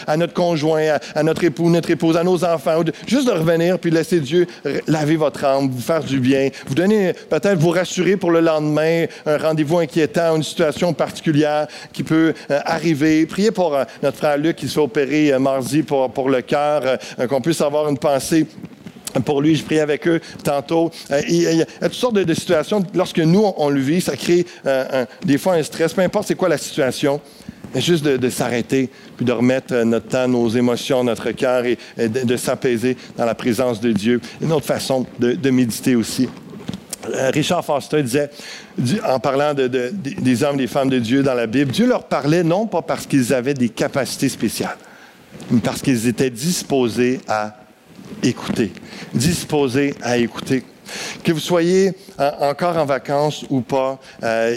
[0.06, 2.82] à notre conjoint, à, notre époux, notre épouse, à nos enfants.
[3.06, 4.46] juste de revenir puis laisser Dieu
[4.86, 9.06] laver votre âme, vous faire du bien, vous donner, peut-être vous rassurer pour le lendemain,
[9.26, 13.26] un rendez-vous inquiétant, une situation particulière qui peut euh, arriver.
[13.26, 16.81] Priez pour euh, notre frère Luc qui se fait opérer mardi pour, pour le cœur.
[16.86, 18.46] Euh, qu'on puisse avoir une pensée
[19.24, 20.90] pour lui, je prie avec eux tantôt.
[21.10, 22.82] Euh, il y a toutes sortes de, situations.
[22.94, 25.92] Lorsque nous, on, le vit, ça crée euh, des fois un stress.
[25.92, 27.20] Peu importe c'est quoi la situation,
[27.74, 32.96] juste de, s'arrêter, puis de remettre notre temps, nos émotions, notre cœur et, de, s'apaiser
[33.16, 34.20] dans la présence de Dieu.
[34.40, 36.28] Une autre façon de, méditer aussi.
[37.32, 38.30] Richard Foster disait,
[39.04, 42.44] en parlant des hommes et des femmes de Dieu dans la Bible, Dieu leur parlait
[42.44, 44.78] non pas parce qu'ils avaient des capacités spéciales,
[45.62, 47.56] parce qu'ils étaient disposés à
[48.22, 48.72] écouter,
[49.14, 50.62] disposés à écouter.
[51.24, 51.92] Que vous soyez
[52.40, 54.54] encore en vacances ou pas, euh,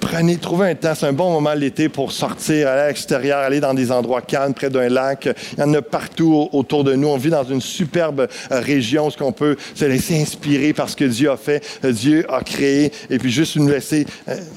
[0.00, 3.60] prenez, trouvez un temps, c'est un bon moment l'été pour sortir, aller à l'extérieur, aller
[3.60, 5.28] dans des endroits calmes, près d'un lac.
[5.56, 7.08] Il y en a partout autour de nous.
[7.08, 10.96] On vit dans une superbe euh, région où on peut se laisser inspirer par ce
[10.96, 14.06] que Dieu a fait, euh, Dieu a créé, et puis juste nous laisser,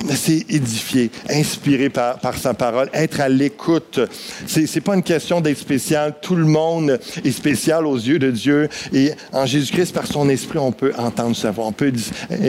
[0.08, 4.00] laisser édifier, inspirer par, par sa parole, être à l'écoute.
[4.48, 6.16] C'est, c'est pas une question d'être spécial.
[6.22, 10.60] Tout le monde est spécial aux yeux de Dieu, et en Jésus-Christ, par son esprit,
[10.60, 11.66] on peut entendre sa voix.
[11.66, 11.92] On peut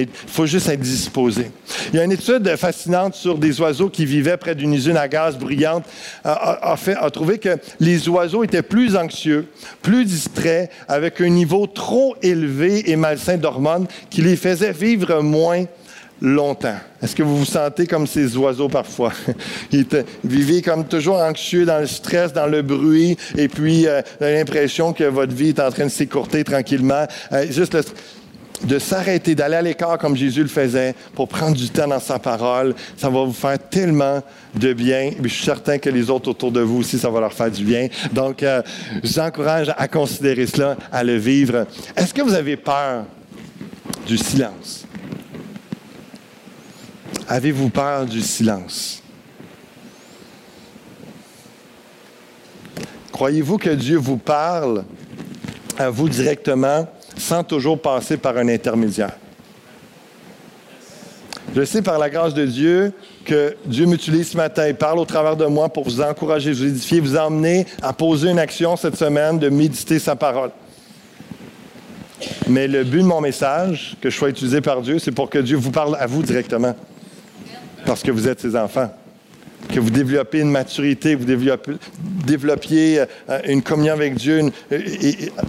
[0.00, 1.50] il faut juste être disposé.
[1.92, 5.08] Il y a une étude fascinante sur des oiseaux qui vivaient près d'une usine à
[5.08, 5.84] gaz bruyante,
[6.24, 9.46] a, a trouvé que les oiseaux étaient plus anxieux,
[9.82, 15.64] plus distraits, avec un niveau trop élevé et malsain d'hormones qui les faisait vivre moins
[16.22, 16.76] longtemps.
[17.02, 19.12] Est-ce que vous vous sentez comme ces oiseaux parfois?
[19.72, 19.86] Ils
[20.24, 25.04] vivez comme toujours anxieux dans le stress, dans le bruit, et puis euh, l'impression que
[25.04, 27.06] votre vie est en train de s'écourter tranquillement.
[27.32, 27.82] Euh, juste le,
[28.64, 32.18] de s'arrêter, d'aller à l'écart comme Jésus le faisait, pour prendre du temps dans sa
[32.18, 34.22] parole, ça va vous faire tellement
[34.54, 35.10] de bien.
[35.22, 37.64] je suis certain que les autres autour de vous aussi, ça va leur faire du
[37.64, 37.88] bien.
[38.12, 38.62] Donc, euh,
[39.02, 41.66] je vous encourage à considérer cela, à le vivre.
[41.96, 43.04] Est-ce que vous avez peur
[44.06, 44.86] du silence?
[47.28, 49.02] Avez-vous peur du silence?
[53.10, 54.84] Croyez-vous que Dieu vous parle
[55.78, 56.88] à vous directement?
[57.22, 59.12] Sans toujours passer par un intermédiaire.
[61.54, 62.92] Je sais par la grâce de Dieu
[63.24, 66.64] que Dieu m'utilise ce matin et parle au travers de moi pour vous encourager, vous
[66.64, 70.50] édifier, vous emmener à poser une action cette semaine de méditer sa parole.
[72.48, 75.38] Mais le but de mon message, que je sois utilisé par Dieu, c'est pour que
[75.38, 76.74] Dieu vous parle à vous directement.
[77.84, 78.90] Parce que vous êtes ses enfants
[79.68, 84.52] que vous développiez une maturité, vous développiez, euh, une communion avec Dieu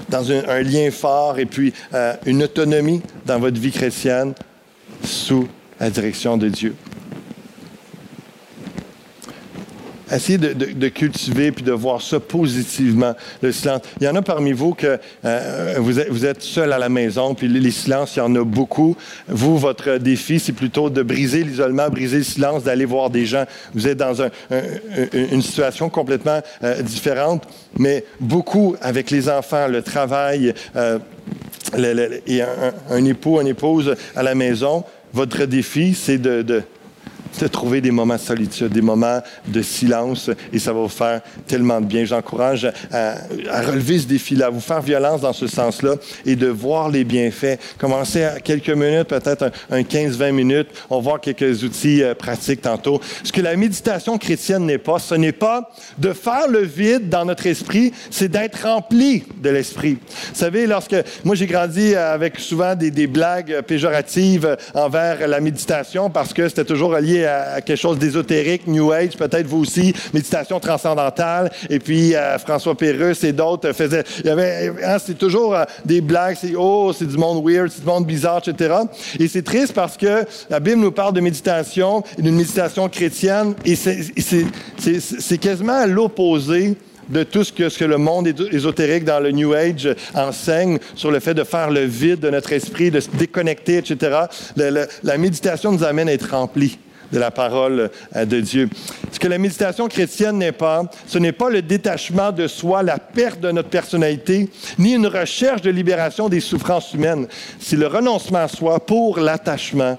[0.09, 4.33] dans un, lien fort et puis euh, une autonomie dans votre vie chrétienne
[5.03, 5.47] sous
[5.79, 6.75] la direction de Dieu.
[10.13, 13.81] Essayez de, cultiver puis de voir ça positivement, le silence.
[13.99, 17.47] Il y en a parmi vous que euh, vous, êtes, seul à la maison, puis
[17.47, 18.95] les, silences, il y en a beaucoup.
[19.27, 23.45] Vous, votre défi, c'est plutôt de briser l'isolement, briser le silence, d'aller voir des gens.
[23.73, 24.21] Vous êtes dans
[25.13, 27.47] une situation complètement euh, différente,
[27.77, 30.99] mais beaucoup avec les enfants, le travail, euh,
[31.75, 34.83] un, époux, une épouse à la maison.
[35.13, 36.63] Votre défi, c'est de
[37.49, 41.81] trouver des moments de solitude, des moments de silence, et ça va vous faire tellement
[41.81, 42.05] de bien.
[42.05, 43.15] J'encourage à,
[43.65, 47.59] relever ce défi-là, à vous faire violence dans ce sens-là et de voir les bienfaits.
[47.77, 50.67] Commencez à quelques minutes, peut-être un, 15-20 minutes.
[50.89, 53.01] On va voir quelques outils euh, pratiques tantôt.
[53.23, 57.25] Ce que la méditation chrétienne n'est pas, ce n'est pas de faire le vide dans
[57.25, 59.93] notre esprit, c'est d'être rempli de l'esprit.
[59.93, 66.09] Vous savez, lorsque moi j'ai grandi avec souvent des, des blagues péjoratives envers la méditation
[66.09, 71.51] parce que c'était toujours à, quelque chose d'ésotérique, New Age, peut-être vous aussi, méditation transcendantale.
[71.69, 74.03] Et puis euh, François Pérusse et d'autres faisaient.
[74.19, 76.37] Il y avait, hein, c'est toujours euh, des blagues.
[76.39, 78.75] C'est oh, c'est du monde weird, c'est du monde bizarre, etc.
[79.19, 83.75] Et c'est triste parce que la Bible nous parle de méditation, d'une méditation chrétienne, et
[83.75, 86.75] c'est quasiment à l'opposé
[87.09, 91.11] de tout ce que, ce que, le monde ésotérique dans le New Age enseigne sur
[91.11, 94.21] le fait de faire le vide de notre esprit, de se déconnecter, etc.
[94.55, 96.79] la méditation nous amène à être remplis
[97.13, 98.69] de la parole euh, de Dieu.
[99.11, 102.97] Ce que la méditation chrétienne n'est pas, ce n'est pas le détachement de soi, la
[102.97, 104.49] perte de notre personnalité,
[104.79, 107.27] ni une recherche de libération des souffrances humaines.
[107.59, 109.97] C'est le renoncement à soi pour l'attachement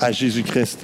[0.00, 0.80] à Jésus-Christ.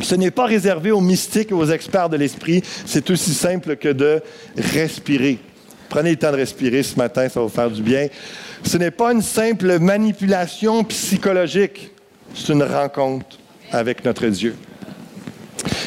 [0.00, 2.62] Ce n'est pas réservé aux mystiques et aux experts de l'esprit.
[2.84, 4.20] C'est aussi simple que de
[4.56, 5.38] respirer.
[5.88, 8.08] Prenez le temps de respirer ce matin, ça va vous faire du bien.
[8.64, 11.92] Ce n'est pas une simple manipulation psychologique.
[12.34, 13.38] C'est une rencontre
[13.72, 14.56] avec notre Dieu.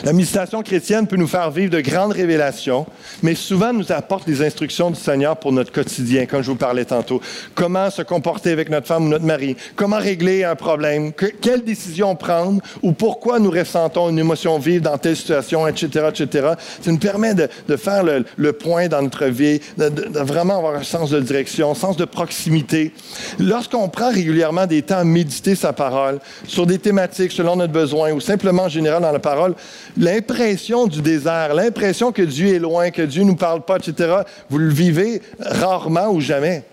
[0.04, 2.86] La méditation chrétienne peut nous faire vivre de grandes révélations,
[3.22, 6.86] mais souvent nous apporte les instructions du Seigneur pour notre quotidien, comme je vous parlais
[6.86, 7.22] tantôt.
[7.56, 11.12] Comment se comporter avec notre femme ou notre mari, comment régler un problème,
[11.42, 12.62] quelle décision prendre?
[12.82, 16.50] Ou pourquoi nous ressentons une émotion vive dans telle situation, etc., etc.
[16.82, 20.84] Ça nous permet de, faire le, point dans notre vie, de, de, vraiment avoir un
[20.84, 22.94] sens de direction, un sens de proximité.
[23.40, 28.12] Lorsqu'on prend régulièrement des temps à méditer sa parole sur des thématiques selon notre besoin
[28.12, 29.56] ou simplement en général dans la parole,
[29.98, 34.24] l'impression du désert, l'impression que Dieu est loin, que Dieu ne nous parle pas, etc.,
[34.50, 36.64] vous le vivez rarement ou jamais.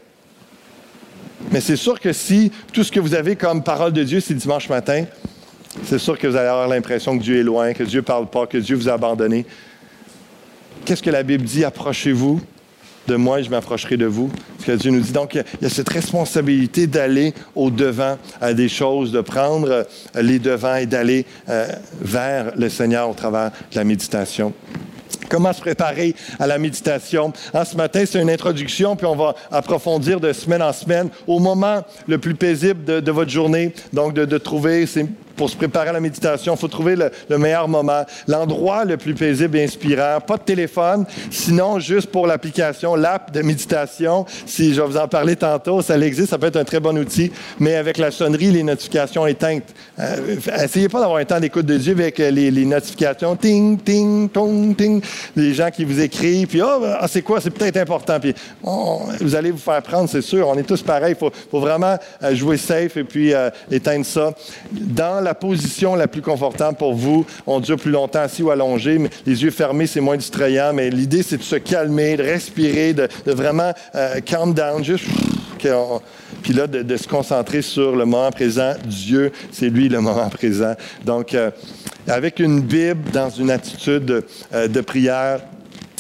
[1.51, 4.35] Mais c'est sûr que si tout ce que vous avez comme parole de Dieu, c'est
[4.35, 5.05] dimanche matin,
[5.85, 8.27] c'est sûr que vous allez avoir l'impression que Dieu est loin, que Dieu ne parle
[8.27, 9.47] pas, que Dieu vous a abandonné.
[10.85, 11.65] Qu'est-ce que la Bible dit?
[11.65, 12.41] Approchez-vous
[13.07, 14.31] de moi je m'approcherai de vous.
[14.61, 15.13] Ce que Dieu nous dit.
[15.13, 18.19] Donc, il y a cette responsabilité d'aller au-devant
[18.55, 19.85] des choses, de prendre euh,
[20.21, 21.67] les devants et d'aller euh,
[22.01, 24.53] vers le Seigneur au travers de la méditation.
[25.29, 27.33] Comment se préparer à la méditation?
[27.53, 31.39] En ce matin, c'est une introduction, puis on va approfondir de semaine en semaine au
[31.39, 33.73] moment le plus paisible de, votre journée.
[33.93, 37.39] Donc, de, de trouver ces pour se préparer à la méditation, il faut trouver le,
[37.39, 40.19] meilleur moment, l'endroit le plus paisible et inspirant.
[40.27, 44.25] Pas de téléphone, sinon juste pour l'application, l'app de méditation.
[44.47, 46.97] Si je vais vous en parler tantôt, ça existe, ça peut être un très bon
[46.99, 49.75] outil, mais avec la sonnerie, les notifications éteintes.
[49.99, 54.29] Euh, essayez pas d'avoir un temps d'écoute de Dieu avec euh, les, notifications, ting, ting,
[54.29, 55.03] tong, ting,
[55.37, 58.35] les gens qui vous écrivent, puis oh, ah, c'est quoi, c'est peut-être important, puis
[59.21, 60.49] vous allez vous faire prendre, c'est sûr.
[60.49, 61.17] On est tous pareils.
[61.21, 63.33] Il faut, vraiment euh, jouer safe et puis
[63.71, 64.33] éteindre ça.
[65.27, 67.27] La position la plus confortable pour vous.
[67.47, 70.73] On dure plus longtemps assis ou allongé, mais les yeux fermés, c'est moins distrayant.
[70.73, 75.07] Mais l'idée, c'est de se calmer, de respirer, de, vraiment euh, calm down, juste.
[76.43, 78.75] puis là, de, se concentrer sur le moment présent.
[78.85, 80.75] Dieu, c'est lui le moment présent.
[81.05, 81.51] Donc, euh,
[82.07, 85.41] avec une Bible dans une attitude euh, de prière,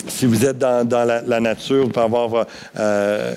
[0.09, 2.47] si vous êtes dans, la, nature, vous pouvez avoir
[2.79, 3.35] euh,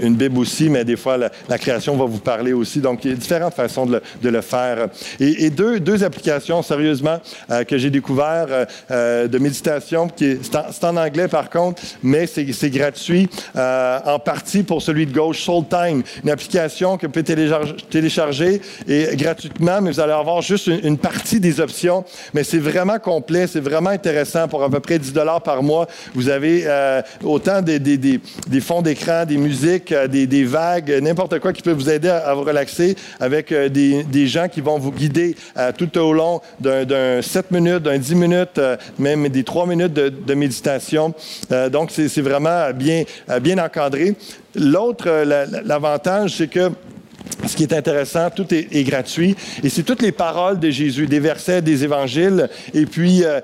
[0.00, 2.80] une Bible aussi, mais des fois, la, création va vous parler aussi.
[2.80, 4.88] Donc, il y a différentes façons de le, faire.
[5.20, 7.18] Et, deux, deux, applications, sérieusement,
[7.50, 8.46] euh, que j'ai découvert
[8.90, 14.82] euh, de méditation, qui c'est en, anglais par contre, mais c'est gratuit en partie pour
[14.82, 20.00] celui de gauche, Soul Time, une application que vous pouvez télécharger, et gratuitement, mais vous
[20.00, 22.04] allez avoir juste une, une partie des options.
[22.34, 25.12] Mais c'est vraiment complet, c'est vraiment intéressant pour à peu près 10
[25.44, 25.75] par mois
[26.14, 28.20] vous avez euh, autant des,
[28.60, 32.42] fonds d'écran, des musiques, euh, des, vagues, n'importe quoi qui peut vous aider à, vous
[32.42, 35.36] relaxer avec euh, des, gens qui vont vous guider
[35.78, 38.60] tout au long d'un 7 minutes, d'un 10 minutes,
[38.98, 41.14] même des 3 minutes de, méditation.
[41.70, 43.04] donc, c'est vraiment bien,
[43.40, 44.14] bien encadré.
[44.54, 45.08] L'autre,
[45.64, 46.70] l'avantage, c'est que
[47.46, 49.36] ce qui est intéressant, tout est, gratuit.
[49.62, 52.48] Et c'est toutes les paroles de Jésus, des versets, des évangiles.
[52.74, 53.40] Et puis, euh,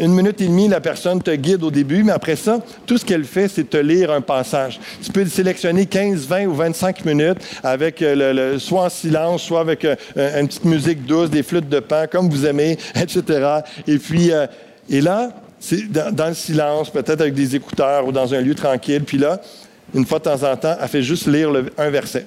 [0.00, 3.04] une minute et demie, la personne te guide au début, mais après ça, tout ce
[3.04, 4.80] qu'elle fait, c'est te lire un passage.
[5.02, 9.60] Tu peux sélectionner 15, 20 ou 25 minutes avec euh, le, soit en silence, soit
[9.60, 13.60] avec euh, une petite musique douce, des flûtes de pain, comme vous aimez, etc.
[13.86, 14.30] Et puis,
[14.88, 19.04] et là, c'est dans, le silence, peut-être avec des écouteurs ou dans un lieu tranquille.
[19.04, 19.40] Puis là,
[19.94, 22.24] une fois de temps en temps, elle fait juste lire un verset.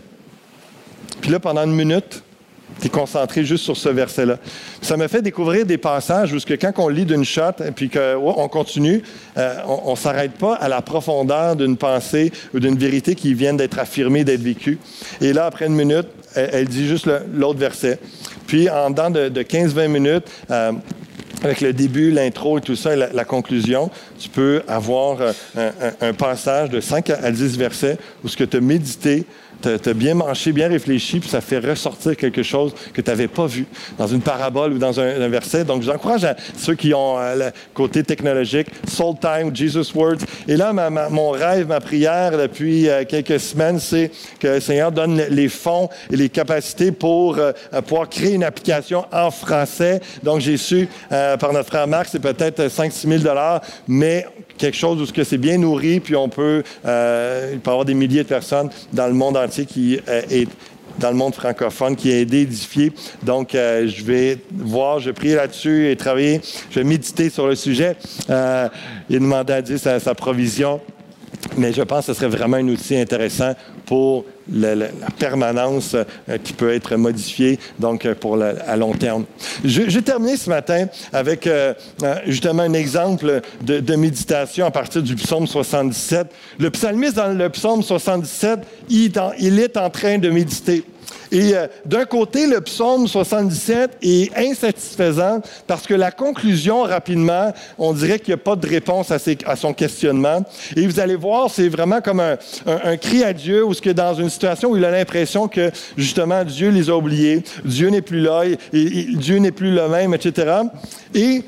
[1.24, 2.22] Puis là, pendant une minute,
[2.82, 4.40] tu es concentré juste sur ce verset-là.
[4.82, 7.90] Ça me fait découvrir des passages où que quand on lit d'une shot et puis
[7.90, 9.02] qu'on continue,
[9.38, 13.54] euh, on ne s'arrête pas à la profondeur d'une pensée ou d'une vérité qui vient
[13.54, 14.80] d'être affirmée, d'être vécue.
[15.22, 18.00] Et là, après une minute, elle, dit juste l'autre verset.
[18.46, 20.74] Puis, en dedans de, 15-20 minutes, euh,
[21.42, 26.10] avec le début, l'intro et tout ça, et la, conclusion, tu peux avoir euh, un,
[26.10, 29.26] un, passage de 5 à 10 versets où ce que tu as médité,
[29.64, 33.28] tu as, bien marché, bien réfléchi, puis ça fait ressortir quelque chose que tu n'avais
[33.28, 33.66] pas vu
[33.98, 35.64] dans une parabole ou dans un, verset.
[35.64, 40.20] Donc, j'encourage ceux qui ont euh, le côté technologique, Soul Time, Jesus Words.
[40.48, 40.74] Et là,
[41.10, 45.90] mon rêve, ma prière depuis euh, quelques semaines, c'est que le Seigneur donne les fonds
[46.12, 47.52] et les capacités pour euh,
[47.88, 50.02] pouvoir créer une application en français.
[50.24, 53.34] Donc, j'ai su par notre frère Marc, c'est peut-être 5-6 000
[53.88, 54.26] mais
[54.58, 58.28] quelque chose où c'est bien nourri, puis on peut, il peut avoir des milliers de
[58.28, 60.48] personnes dans le monde entier qui euh, est
[61.00, 62.92] dans le monde francophone, qui est aidé, édifié.
[63.24, 67.48] Donc, euh, je vais voir, je vais prier là-dessus et travailler, je vais méditer sur
[67.48, 67.96] le sujet
[68.30, 68.70] euh,
[69.10, 70.80] et demander à Dieu sa, sa provision.
[71.58, 73.54] Mais je pense que ce serait vraiment un outil intéressant
[73.86, 74.88] pour la,
[75.20, 79.26] permanence euh, qui peut être modifiée, donc euh, pour à long terme.
[79.64, 81.74] J'ai terminé ce matin avec euh,
[82.26, 86.28] justement un exemple de, méditation à partir du psaume 77.
[86.60, 90.84] Le psalmiste dans le psaume 77, il est en train de méditer.
[91.34, 97.92] Et euh, d'un côté, le psaume 77 est insatisfaisant parce que la conclusion, rapidement, on
[97.92, 100.46] dirait qu'il n'y a pas de réponse à, son questionnement.
[100.76, 104.14] Et vous allez voir, c'est vraiment comme un, cri à Dieu, ou ce que dans
[104.14, 108.22] une situation où il a l'impression que, justement, Dieu les a oubliés, Dieu n'est plus
[108.22, 110.58] là, Dieu n'est plus le même, etc.
[111.16, 111.42] Et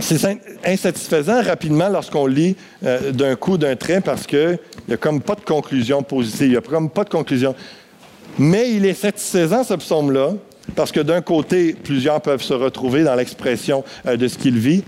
[0.00, 5.20] c'est insatisfaisant rapidement lorsqu'on lit euh, d'un coup, d'un trait, parce qu'il n'y a comme
[5.20, 7.54] pas de conclusion positive, il n'y a comme pas de conclusion.
[8.38, 10.34] Mais il est satisfaisant, ce psaume-là,
[10.74, 14.84] parce que d'un côté, plusieurs peuvent se retrouver dans l'expression euh, de ce qu'ils vivent.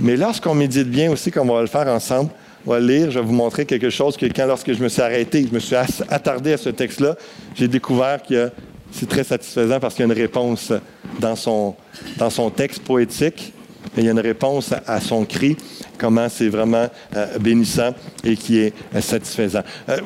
[0.00, 2.30] Mais lorsqu'on médite bien aussi, comme on va le faire ensemble,
[2.66, 5.02] on va lire, je vais vous montrer quelque chose que quand, lorsque je me suis
[5.02, 5.76] arrêté, je me suis
[6.08, 7.16] attardé à ce texte-là,
[7.54, 8.50] j'ai découvert que
[8.90, 10.72] c'est très satisfaisant parce qu'il y a une réponse
[11.20, 11.74] dans son,
[12.16, 13.52] dans son texte poétique
[13.96, 15.56] il y a une réponse à, son cri,
[15.98, 19.62] comment c'est vraiment euh, bénissant et qui est euh, satisfaisant.
[19.88, 20.00] Euh,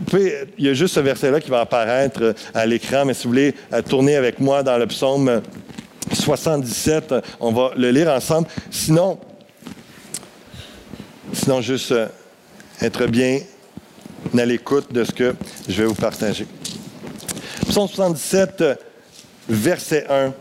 [0.59, 3.55] il y a juste ce verset-là qui va apparaître à l'écran, mais si vous voulez
[3.89, 5.43] tourner avec moi dans le psaume
[6.13, 8.49] 77, on va le lire ensemble.
[8.71, 9.19] Sinon,
[11.33, 11.95] sinon juste
[12.81, 13.41] être bien
[14.37, 15.35] à l'écoute de ce que
[15.69, 16.47] je vais vous partager.
[17.69, 18.65] Psaume 77,
[19.49, 20.33] verset 1.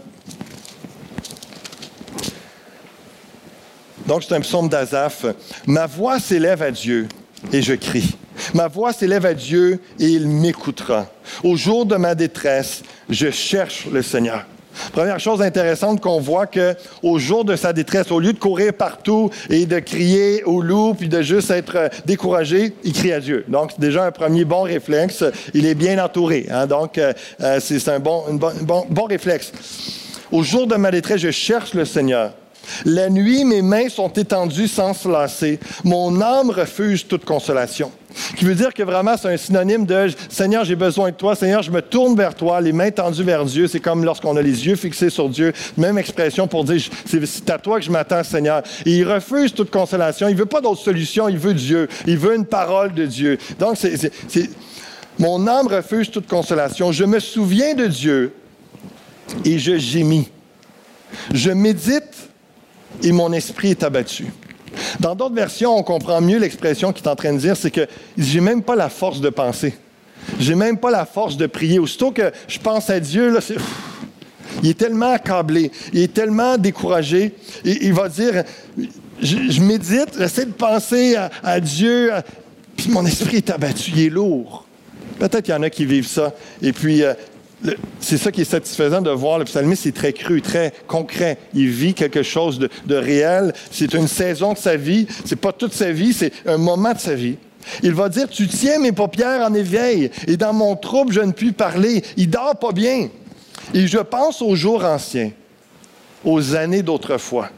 [4.07, 5.25] Donc, c'est un psaume d'Azaph.
[5.65, 7.07] Ma voix s'élève à Dieu
[7.51, 8.15] et je crie.
[8.53, 11.07] Ma voix s'élève à Dieu et il m'écoutera.
[11.43, 14.45] Au jour de ma détresse, je cherche le Seigneur.
[14.93, 18.73] Première chose intéressante qu'on voit que au jour de sa détresse, au lieu de courir
[18.73, 23.43] partout et de crier au loup puis de juste être découragé, il crie à Dieu.
[23.47, 25.23] Donc c'est déjà un premier bon réflexe.
[25.55, 26.45] Il est bien entouré.
[26.51, 26.67] Hein.
[26.67, 29.51] Donc euh, euh, c'est un bon, bon, bon réflexe.
[30.31, 32.33] Au jour de ma détresse, je cherche le Seigneur.
[32.85, 35.59] La nuit, mes mains sont étendues sans se lasser.
[35.83, 37.91] Mon âme refuse toute consolation.
[38.35, 41.35] Qui veut dire que vraiment, c'est un synonyme de Seigneur, j'ai besoin de toi.
[41.35, 43.67] Seigneur, je me tourne vers toi, les mains tendues vers Dieu.
[43.67, 45.53] C'est comme lorsqu'on a les yeux fixés sur Dieu.
[45.77, 48.63] Même expression pour dire c'est à toi que je m'attends, Seigneur.
[48.85, 50.27] Et il refuse toute consolation.
[50.27, 51.29] Il veut pas d'autre solution.
[51.29, 51.87] Il veut Dieu.
[52.05, 53.37] Il veut une parole de Dieu.
[53.59, 54.11] Donc, c'est,
[55.19, 56.91] mon âme refuse toute consolation.
[56.91, 58.33] Je me souviens de Dieu
[59.45, 60.29] et je gémis.
[61.33, 62.26] Je médite
[63.03, 64.25] et mon esprit est abattu.
[64.99, 67.87] Dans d'autres versions, on comprend mieux l'expression qu'il est en train de dire, c'est que
[68.17, 69.75] j'ai même pas la force de penser.
[70.39, 71.79] J'ai même pas la force de prier.
[71.79, 73.55] Aussitôt que je pense à Dieu, là, c'est,
[74.63, 77.33] il est tellement accablé, il est tellement découragé.
[77.63, 78.43] Il va dire,
[79.21, 82.11] je, médite, j'essaie de penser à, Dieu,
[82.75, 84.65] puis mon esprit est abattu, il est lourd.
[85.19, 86.33] Peut-être qu'il y en a qui vivent ça.
[86.61, 87.13] Et puis, euh,
[87.99, 91.37] c'est ça qui est satisfaisant de voir le psalmiste, c'est très cru, très concret.
[91.53, 93.53] Il vit quelque chose de, réel.
[93.71, 95.07] C'est une saison de sa vie.
[95.25, 97.37] C'est pas toute sa vie, c'est un moment de sa vie.
[97.83, 101.31] Il va dire, tu tiens mes paupières en éveil, et dans mon trouble, je ne
[101.31, 102.03] puis parler.
[102.15, 103.09] Il dort pas bien.
[103.73, 105.31] Et je pense aux jours anciens,
[106.23, 107.49] aux années d'autrefois.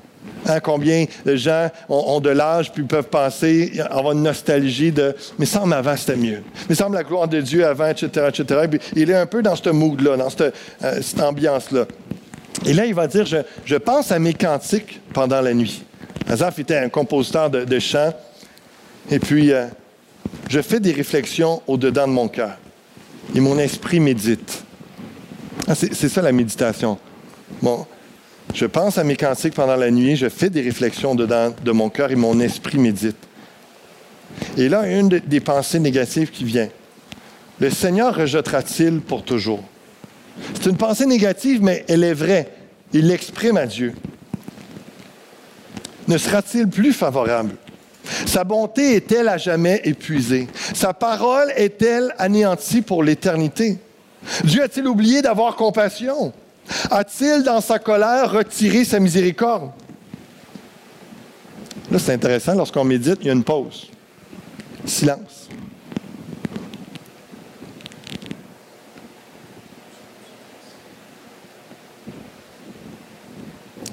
[0.48, 5.46] Hein, combien de gens ont, de l'âge puis peuvent penser, avoir une nostalgie de Mais
[5.46, 6.42] semble avant c'était mieux.
[6.68, 8.80] Mais semble la gloire de Dieu avant, etc., etc.
[8.96, 11.86] il est un peu dans ce mood-là, dans cette, euh, ambiance-là.
[12.66, 15.84] Et là, il va dire je, pense à mes cantiques pendant la nuit.
[16.28, 18.14] Azaf était un compositeur de, chants.
[19.10, 19.66] Et puis, euh,
[20.50, 22.58] je fais des réflexions au-dedans de mon cœur.
[23.36, 24.64] Et mon esprit médite.
[25.68, 26.98] Ah, c'est ça la méditation.
[27.62, 27.86] Bon,
[28.54, 31.90] je pense à mes cantiques pendant la nuit, je fais des réflexions dedans de mon
[31.90, 33.18] cœur et mon esprit médite.
[34.58, 36.70] Et là, une des pensées négatives qui vient.
[37.60, 39.64] Le Seigneur rejettera-t-il pour toujours?
[40.54, 42.50] C'est une pensée négative, mais elle est vraie.
[42.94, 43.94] Il l'exprime à Dieu.
[46.08, 47.56] Ne sera-t-il plus favorable?
[48.26, 50.48] Sa bonté est-elle à jamais épuisée?
[50.74, 53.78] Sa parole est-elle anéantie pour l'éternité?
[54.44, 56.34] Dieu a-t-il oublié d'avoir compassion?
[56.92, 59.72] A-t-il, dans sa colère, retiré sa miséricorde?
[61.92, 63.90] Là, c'est intéressant, lorsqu'on médite, il y a une pause.
[64.86, 65.50] Silence.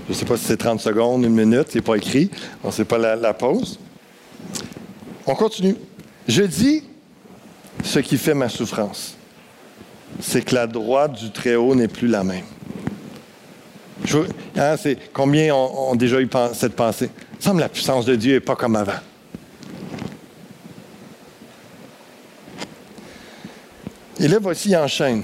[0.06, 2.30] Je ne sais pas si c'est 30 secondes, une minute, c'est pas écrit.
[2.62, 3.78] On ne sait pas la, la pause.
[5.26, 5.74] On continue.
[6.28, 6.84] Je dis
[7.82, 9.16] ce qui fait ma souffrance,
[10.20, 12.44] c'est que la droite du Très-Haut n'est plus la même.
[14.56, 17.10] Hein, c'est, combien ont, déjà eu cette pensée?
[17.44, 18.92] Il la puissance de Dieu n'est pas comme avant.
[24.18, 25.22] Et là, voici, il enchaîne.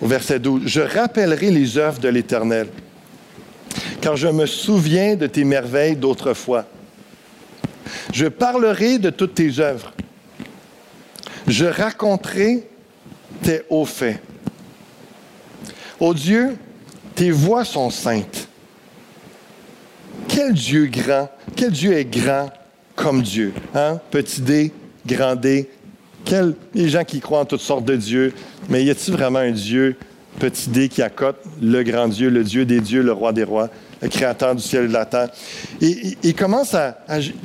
[0.00, 0.62] Au verset 12.
[0.66, 2.68] Je rappellerai les œuvres de l'Éternel,
[4.00, 6.64] car je me souviens de tes merveilles d'autrefois.
[8.12, 9.92] Je parlerai de toutes tes œuvres.
[11.46, 12.68] Je raconterai
[13.42, 14.20] tes hauts faits.
[16.00, 16.56] Ô Dieu,
[17.22, 18.48] tes voix sont saintes.
[20.26, 22.50] Quel Dieu grand, quel Dieu est grand
[22.96, 23.52] comme Dieu.
[23.76, 24.00] Hein?
[24.10, 24.72] Petit D,
[25.06, 25.70] grand D.
[26.24, 28.34] Quel, les gens qui croient en toutes sortes de dieux,
[28.68, 29.94] mais y a-t-il vraiment un Dieu,
[30.40, 33.68] petit D, qui accote le grand Dieu, le Dieu des dieux, le roi des rois,
[34.00, 35.28] le créateur du ciel et de la terre?
[35.80, 36.98] Et il commence à,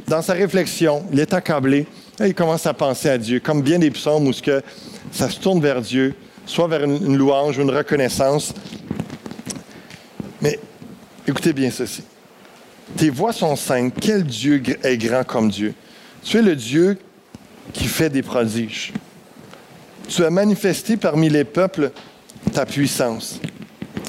[0.07, 1.85] dans sa réflexion, il est accablé,
[2.19, 4.59] il commence à penser à Dieu, comme bien des psaumes où ce que
[5.11, 6.15] ça se tourne vers Dieu,
[6.47, 8.55] soit vers une, une louange ou une reconnaissance.
[10.41, 10.59] Mais
[11.27, 12.03] écoutez bien ceci.
[12.95, 13.93] Tes voix sont saintes.
[13.99, 15.73] Quel Dieu est grand comme Dieu?
[16.23, 16.97] Tu es le Dieu
[17.73, 18.93] qui fait des prodiges.
[20.07, 21.91] Tu as manifesté parmi les peuples
[22.53, 23.39] ta puissance.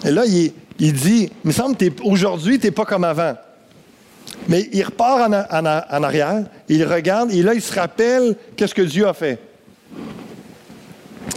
[0.04, 3.34] Et là, il, dit, il me semble qu'aujourd'hui, tu n'es pas comme avant.
[4.48, 9.06] Mais il repart en, arrière, il regarde, et là, il se rappelle qu'est-ce que Dieu
[9.06, 9.38] a fait.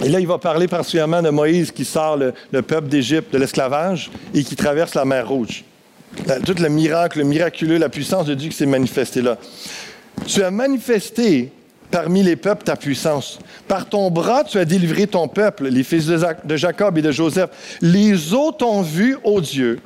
[0.03, 4.09] Et là, il va parler particulièrement de Moïse qui sort le, peuple d'Égypte de l'esclavage
[4.33, 5.63] et qui traverse la mer Rouge.
[6.45, 9.37] tout le miracle, le miraculeux, la puissance de Dieu qui s'est manifestée là.
[10.25, 11.51] Tu as manifesté
[11.89, 13.39] parmi les peuples ta puissance.
[13.67, 17.77] Par ton bras, tu as délivré ton peuple, les fils de Jacob et de Joseph.
[17.81, 19.79] Les eaux t'ont vu, ô Dieu.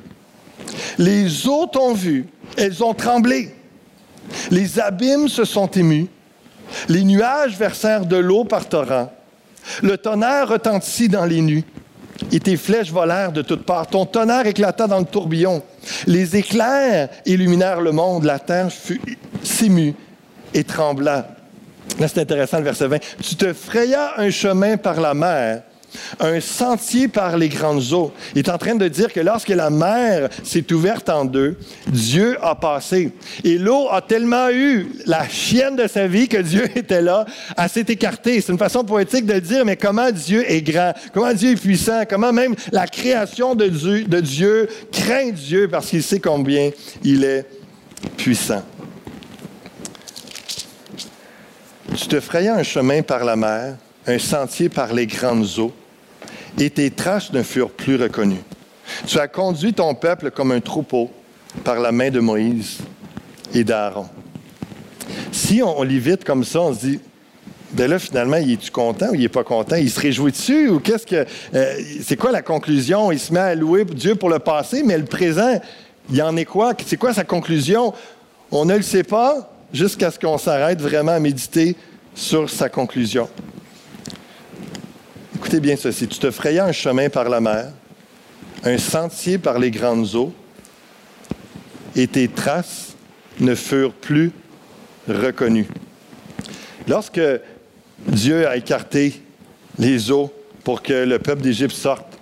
[0.98, 2.26] Les eaux t'ont vu.
[2.56, 3.54] Elles ont tremblé.
[4.50, 6.06] Les abîmes se sont émus.
[6.88, 9.10] Les nuages versèrent de l'eau par torrent.
[9.82, 11.64] Le tonnerre retentit dans les nues
[12.32, 13.86] et tes flèches volèrent de toutes parts.
[13.86, 15.62] Ton tonnerre éclata dans le tourbillon.
[16.06, 18.24] Les éclairs illuminèrent le monde.
[18.24, 19.00] La terre fut
[19.42, 19.94] s'émut
[20.54, 21.28] et trembla.
[21.98, 22.98] Là, c'est intéressant le verset 20.
[23.22, 25.62] Tu te frayas un chemin par la mer
[26.20, 28.12] un sentier par les grandes eaux.
[28.34, 32.36] Il est en train de dire que lorsque la mer s'est ouverte en deux, Dieu
[32.42, 33.12] a passé.
[33.44, 37.26] Et l'eau a tellement eu la chienne de sa vie que Dieu était là,
[37.56, 38.40] à s'est écarté.
[38.40, 42.02] C'est une façon poétique de dire, mais comment Dieu est grand, comment Dieu est puissant,
[42.08, 46.70] comment même la création de Dieu, de Dieu craint Dieu parce qu'il sait combien
[47.02, 47.46] il est
[48.16, 48.62] puissant.
[51.96, 53.76] Tu te frayais un chemin par la mer,
[54.06, 55.72] un sentier par les grandes eaux
[56.58, 58.42] et tes traces ne furent plus reconnues.
[59.06, 61.10] Tu as conduit ton peuple comme un troupeau
[61.64, 62.78] par la main de Moïse
[63.54, 64.06] et d'Aaron.
[65.32, 67.00] Si on, lit vite comme ça, on se dit,
[67.72, 69.76] ben là, finalement, il est-tu content ou il n'est pas content?
[69.76, 71.26] Il se réjouit dessus ou qu'est-ce que.
[71.54, 73.12] Euh, c'est quoi la conclusion?
[73.12, 75.60] Il se met à louer Dieu pour le passé, mais le présent,
[76.10, 76.72] il en est quoi?
[76.86, 77.92] C'est quoi sa conclusion?
[78.50, 81.76] On ne le sait pas jusqu'à ce qu'on s'arrête vraiment à méditer
[82.14, 83.28] sur sa conclusion.
[85.46, 86.08] Écoutez bien ceci.
[86.08, 87.66] Tu te frayais un chemin par la mer,
[88.64, 90.34] un sentier par les grandes eaux,
[91.94, 92.96] et tes traces
[93.38, 94.32] ne furent plus
[95.06, 95.68] reconnues.
[96.88, 97.20] Lorsque
[98.08, 99.22] Dieu a écarté
[99.78, 100.32] les eaux
[100.64, 102.15] pour que le peuple d'Égypte sorte,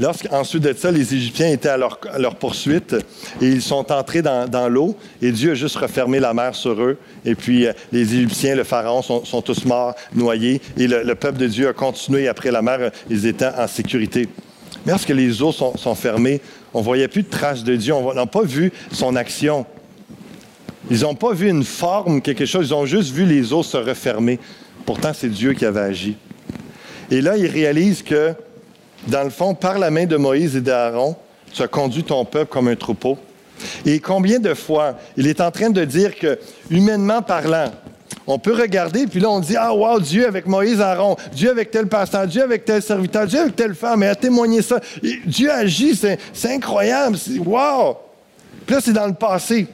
[0.00, 2.94] Lorsqu'ensuite de ça, les Égyptiens étaient à leur, poursuite
[3.42, 6.96] et ils sont entrés dans, l'eau et Dieu a juste refermé la mer sur eux.
[7.26, 10.62] Et puis euh, les Égyptiens, le Pharaon, sont, tous morts, noyés.
[10.78, 14.26] Et le, peuple de Dieu a continué après la mer, ils étaient en sécurité.
[14.86, 16.40] Mais lorsque les eaux sont, fermées,
[16.72, 19.66] on ne voyait plus de traces de Dieu, on n'a pas vu son action.
[20.90, 23.76] Ils n'ont pas vu une forme, quelque chose, ils ont juste vu les eaux se
[23.76, 24.38] refermer.
[24.86, 26.16] Pourtant, c'est Dieu qui avait agi.
[27.10, 28.34] Et là, ils réalisent que
[29.06, 31.16] dans le fond, par la main de Moïse et d'Aaron,
[31.52, 33.18] tu as conduit ton peuple comme un troupeau.
[33.84, 36.38] Et combien de fois il est en train de dire que,
[36.70, 37.70] humainement parlant,
[38.26, 41.70] on peut regarder, puis là, on dit Ah, wow, Dieu avec Moïse, Aaron, Dieu avec
[41.70, 44.80] tel pasteur, Dieu avec tel serviteur, Dieu avec telle femme, et a témoigné ça.
[45.26, 47.96] Dieu agit, c'est incroyable, wow!
[48.66, 49.66] Puis là, c'est dans le passé.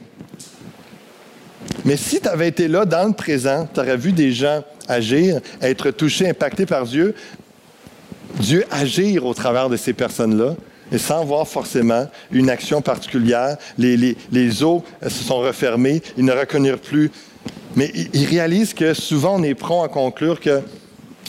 [1.85, 5.39] Mais si tu avais été là dans le présent, tu aurais vu des gens agir,
[5.61, 7.13] être touchés, impactés par Dieu,
[8.39, 10.55] Dieu agir au travers de ces personnes-là,
[10.91, 13.57] et sans voir forcément une action particulière.
[13.77, 17.11] Les, eaux se sont refermées, ils ne reconnurent plus.
[17.75, 20.61] Mais ils réalisent que souvent on est prompt à conclure que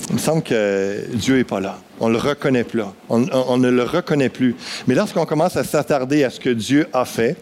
[0.08, 1.78] il me semble que Dieu n'est pas là.
[2.00, 2.82] On ne le reconnaît plus.
[3.08, 4.54] On, ne le reconnaît plus.
[4.86, 7.36] Mais lorsqu'on commence à s'attarder à ce que Dieu a fait,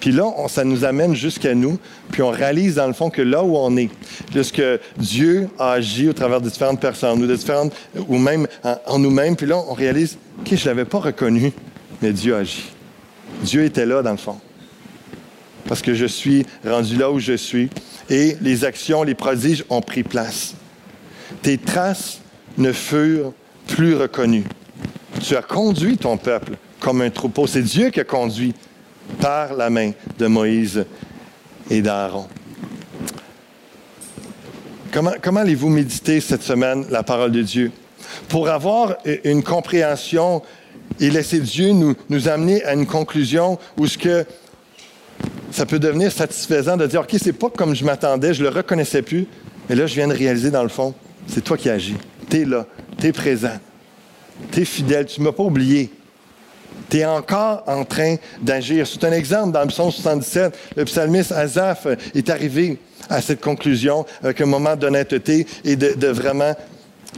[0.00, 1.78] puis là, ça nous amène jusqu'à nous,
[2.10, 3.90] puis on réalise dans le fond que là où on est,
[4.30, 4.62] puisque
[4.96, 7.72] Dieu a agi au travers de différentes personnes, ou de différentes,
[8.08, 8.46] ou même
[8.86, 11.52] en, nous-mêmes, puis là, on réalise, OK, je ne l'avais pas reconnu,
[12.00, 12.72] mais Dieu a agi.
[13.42, 14.38] Dieu était là dans le fond.
[15.68, 17.68] Parce que je suis rendu là où je suis,
[18.08, 20.54] et les actions, les prodiges ont pris place.
[21.42, 22.20] Tes traces
[22.56, 23.32] ne furent
[23.66, 24.44] plus reconnues.
[25.22, 27.46] Tu as conduit ton peuple comme un troupeau.
[27.46, 28.54] C'est Dieu qui a conduit
[29.20, 30.84] par la main de Moïse
[31.70, 32.26] et d'Aaron.
[34.92, 37.70] Comment, allez-vous méditer cette semaine la parole de Dieu?
[38.28, 40.42] Pour avoir une compréhension
[40.98, 44.24] et laisser Dieu nous, nous amener à une conclusion où ce que
[45.52, 49.02] ça peut devenir satisfaisant de dire, OK, c'est pas comme je m'attendais, je le reconnaissais
[49.02, 49.26] plus,
[49.68, 50.94] mais là, je viens de réaliser dans le fond,
[51.28, 51.96] c'est toi qui agis.
[52.28, 52.66] Tu es là,
[52.98, 53.58] tu es présent,
[54.50, 55.90] tu es fidèle, tu ne m'as pas oublié
[56.88, 58.86] tu es encore en train d'agir.
[58.86, 60.56] C'est un exemple dans le psaume 77.
[60.76, 66.54] Le psalmiste Azaph est arrivé à cette conclusion avec un moment d'honnêteté et de, vraiment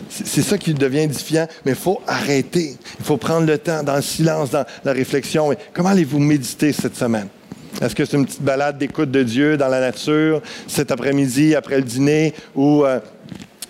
[0.08, 2.76] c'est ça qui devient édifiant, mais il faut arrêter.
[2.98, 5.54] Il faut prendre le temps dans le silence, dans la réflexion.
[5.74, 7.28] comment allez-vous méditer cette semaine?
[7.80, 11.76] Est-ce que c'est une petite balade d'écoute de Dieu dans la nature cet après-midi, après
[11.76, 13.00] le dîner, ou euh,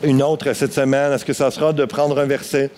[0.02, 1.12] une autre cette semaine?
[1.12, 2.70] Est-ce que ça sera de prendre un verset,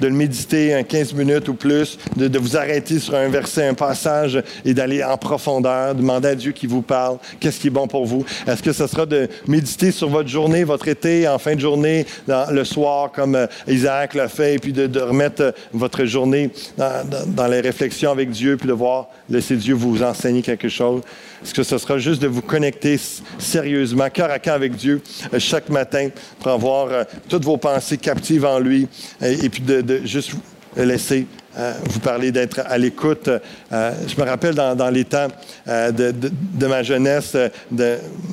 [0.00, 3.74] de le méditer un 15 minutes ou plus, de, vous arrêter sur un verset, un
[3.74, 7.86] passage et d'aller en profondeur, demander à Dieu qui vous parle, qu'est-ce qui est bon
[7.86, 8.24] pour vous?
[8.46, 12.06] Est-ce que ce sera de méditer sur votre journée, votre été, en fin de journée,
[12.26, 17.06] le soir, comme euh, Isaac l'a fait, et puis de, remettre euh, votre journée dans,
[17.26, 21.02] dans les réflexions avec Dieu, puis de voir, laisser Dieu vous enseigner quelque chose?
[21.42, 22.98] Est-ce que ce sera juste de vous connecter
[23.38, 25.00] sérieusement, cœur à cœur avec Dieu,
[25.32, 28.88] euh, chaque matin, pour avoir toutes vos pensées captives en lui,
[29.22, 30.32] et, puis de, juste
[30.76, 31.26] laisser
[31.58, 33.28] euh, vous parler d'être à l'écoute.
[33.70, 35.28] je me rappelle dans, les temps
[35.66, 37.36] de, ma jeunesse,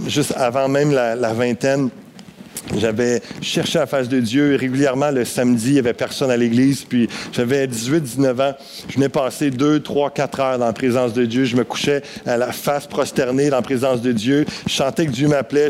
[0.08, 1.90] juste avant même la vingtaine,
[2.78, 5.70] j'avais cherché la face de Dieu régulièrement le samedi.
[5.70, 6.84] Il n'y avait personne à l'église.
[6.84, 8.54] Puis j'avais 18, 19 ans.
[8.90, 11.46] Je venais passer 2, 3, 4 heures dans la présence de Dieu.
[11.46, 14.46] Je me couchais à la face prosternée dans la présence de Dieu.
[14.68, 15.70] Je chantais que Dieu m'appelait.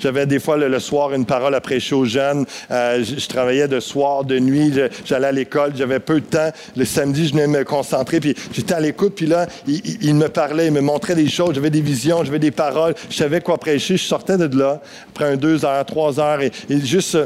[0.00, 2.46] J'avais des fois le, soir une parole à prêcher aux jeunes.
[2.70, 4.72] Euh, je, travaillais de soir, de nuit.
[5.04, 5.72] J'allais à l'école.
[5.76, 6.50] J'avais peu de temps.
[6.76, 8.20] Le samedi, je venais me concentrer.
[8.20, 9.14] Puis j'étais à l'écoute.
[9.14, 10.66] Puis là, il, me parlait.
[10.66, 11.54] Il me montrait des choses.
[11.54, 12.24] J'avais des visions.
[12.24, 12.94] J'avais des paroles.
[13.10, 13.96] Je savais quoi prêcher.
[13.96, 14.80] Je sortais de là.
[15.10, 17.18] Après un 2 heures, 3 heures et, juste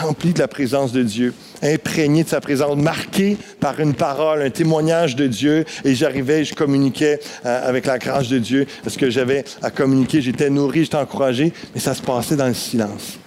[0.00, 4.50] rempli de la présence de Dieu, imprégné de sa présence, marqué par une parole, un
[4.50, 5.64] témoignage de Dieu.
[5.84, 10.20] Et j'arrivais, je communiquais euh, avec la grâce de Dieu ce que j'avais à communiquer.
[10.20, 13.18] J'étais nourri, j'étais encouragé, mais ça se passait dans le silence.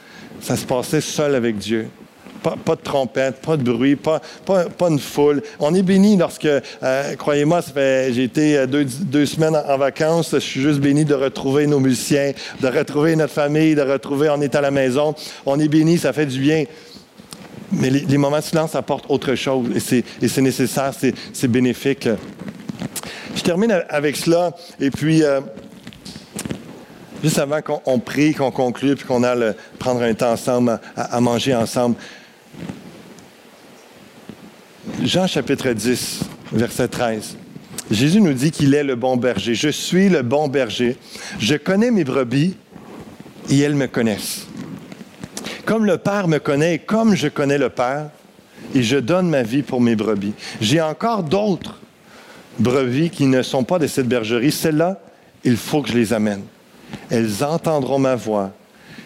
[0.42, 1.88] Ça se passait seul avec Dieu.
[2.44, 5.42] Pas, de trompette, pas de bruit, pas, pas, une foule.
[5.60, 10.32] On est béni lorsque, euh, croyez-moi, j'ai été euh, deux, semaines en, vacances.
[10.34, 14.42] Je suis juste béni de retrouver nos musiciens, de retrouver notre famille, de retrouver, on
[14.42, 15.16] est à la maison.
[15.46, 16.66] On est béni, ça fait du bien.
[17.72, 20.92] Mais les, moments de silence apportent autre chose et c'est nécessaire,
[21.34, 22.08] c'est bénéfique.
[23.36, 25.24] Je termine avec cela et puis.
[25.24, 25.40] Euh,
[27.24, 31.56] juste avant qu'on prie, qu'on conclue, puis qu'on aille prendre un temps ensemble, à manger
[31.56, 31.96] ensemble,
[35.04, 37.38] Jean chapitre 10, verset 13.
[37.92, 39.56] Jésus nous dit qu'il est le bon berger.
[39.56, 40.98] Je suis le bon berger.
[41.40, 42.56] Je connais mes brebis
[43.50, 44.48] et elles me connaissent.
[45.66, 48.10] Comme le Père me connaît et comme je connais le Père,
[48.74, 50.34] et je donne ma vie pour mes brebis.
[50.62, 51.80] J'ai encore d'autres
[52.60, 54.52] brebis qui ne sont pas de cette bergerie.
[54.52, 55.00] Celles-là,
[55.44, 56.44] il faut que je les amène.
[57.10, 58.52] Elles entendront ma voix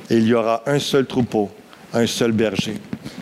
[0.09, 1.49] et il y aura un seul troupeau,
[1.93, 2.75] un seul berger.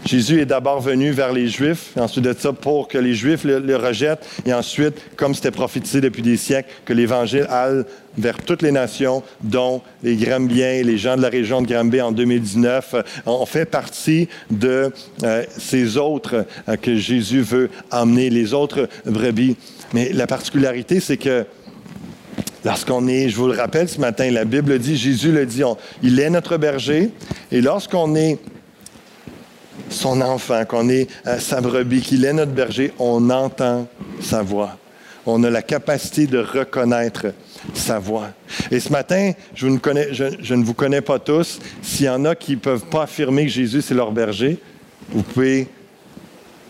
[0.06, 3.76] Jésus est d'abord venu vers les Juifs, ensuite de ça pour que les Juifs le,
[3.76, 7.84] rejettent, et ensuite, comme c'était prophétisé depuis des siècles, que l'Évangile aille
[8.16, 12.12] vers toutes les nations, dont les Grambiens, les gens de la région de Granby en
[12.12, 14.94] 2019, euh, ont fait partie de
[15.24, 19.58] euh, ces autres euh, que Jésus veut emmener, les autres brebis.
[19.94, 21.46] Mais la particularité, c'est que
[22.64, 25.62] Lorsqu'on est, je vous le rappelle ce matin, la Bible dit, Jésus le dit,
[26.02, 27.12] il est notre berger.
[27.52, 28.40] Et lorsqu'on est
[29.90, 33.88] son enfant, qu'on est euh, sa brebis, qu'il est notre berger, on entend
[34.22, 34.78] sa voix.
[35.26, 37.28] On a la capacité de reconnaître
[37.74, 38.30] sa voix.
[38.70, 41.60] Et ce matin, je, ne, vous connais pas tous.
[41.82, 44.60] S'il y en a qui ne peuvent pas affirmer que Jésus c'est leur berger,
[45.10, 45.68] vous pouvez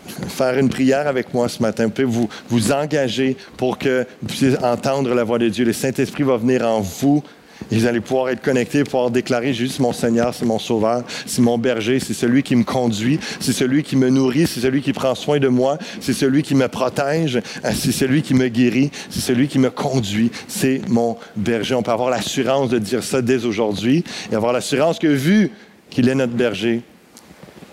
[0.06, 1.84] faire une prière avec moi ce matin.
[1.84, 5.64] Vous pouvez vous, vous engager pour que vous puissiez entendre la voix de Dieu.
[5.64, 7.22] Le Saint-Esprit va venir en vous
[7.70, 11.42] et vous allez pouvoir être connectés, pouvoir déclarer juste mon Seigneur, c'est mon Sauveur, c'est
[11.42, 14.92] mon berger, c'est celui qui me conduit, c'est celui qui me nourrit, c'est celui qui
[14.92, 18.90] prend soin de moi, c'est celui qui me protège, euh, c'est celui qui me guérit,
[19.10, 21.74] c'est celui qui me conduit, c'est mon berger.
[21.74, 25.50] On peut avoir l'assurance de dire ça dès aujourd'hui et avoir l'assurance que vu
[25.90, 26.82] qu'il est notre berger,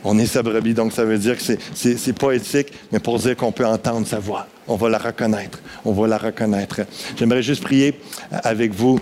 [0.03, 3.51] on est sa brebis, donc ça veut dire que c'est poétique, mais pour dire qu'on
[3.51, 4.47] peut entendre sa voix.
[4.67, 5.59] On va la reconnaître.
[5.85, 6.81] On va la reconnaître.
[7.17, 7.99] J'aimerais juste prier
[8.31, 8.99] avec vous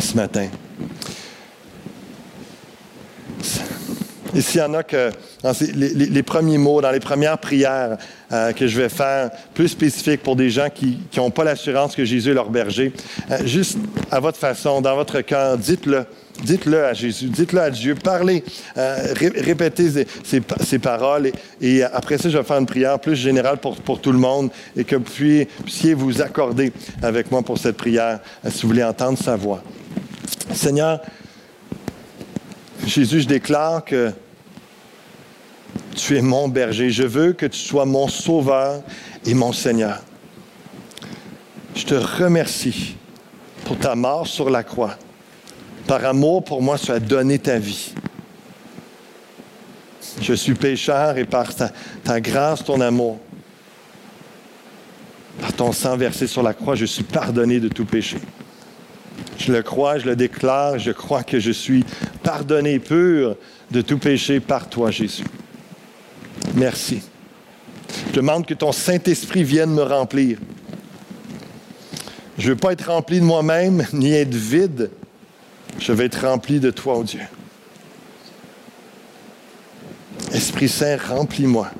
[0.00, 0.48] ce matin.
[4.34, 5.10] Et s'il y en a que,
[5.42, 7.96] dans les, premiers mots, dans les premières prières
[8.32, 12.04] euh, que je vais faire, plus spécifiques pour des gens qui n'ont pas l'assurance que
[12.04, 12.92] Jésus est leur berger,
[13.30, 13.78] euh, juste
[14.10, 16.04] à votre façon, dans votre cœur, dites-le.
[16.44, 18.44] Dites-le à Jésus, dites-le à Dieu, parlez,
[18.76, 23.74] euh, répétez ces, paroles et, après ça, je vais faire une prière plus générale pour,
[23.74, 25.02] pour tout le monde et que vous
[25.64, 26.72] puissiez vous accorder
[27.02, 29.64] avec moi pour cette prière si vous voulez entendre sa voix.
[30.54, 31.00] Seigneur,
[32.86, 34.12] Jésus, je déclare que
[35.94, 36.90] tu es mon berger.
[36.90, 38.82] Je veux que tu sois mon sauveur
[39.26, 40.02] et mon Seigneur.
[41.74, 42.96] Je te remercie
[43.64, 44.96] pour ta mort sur la croix.
[45.86, 47.94] Par amour pour moi, tu as donné ta vie.
[50.20, 51.70] Je suis pécheur et par ta,
[52.02, 53.20] ta grâce, ton amour,
[55.40, 58.18] par ton sang versé sur la croix, je suis pardonné de tout péché.
[59.38, 61.84] Je le crois, je le déclare, je crois que je suis
[62.22, 63.36] pardonné pur
[63.70, 65.24] de tout péché par toi, Jésus.
[66.54, 67.02] Merci.
[68.08, 70.38] Je demande que ton Saint-Esprit vienne me remplir.
[72.36, 74.90] Je ne veux pas être rempli de moi-même, ni être vide.
[75.78, 77.20] Je veux être rempli de toi, oh Dieu.
[80.32, 81.70] Esprit Saint, remplis-moi.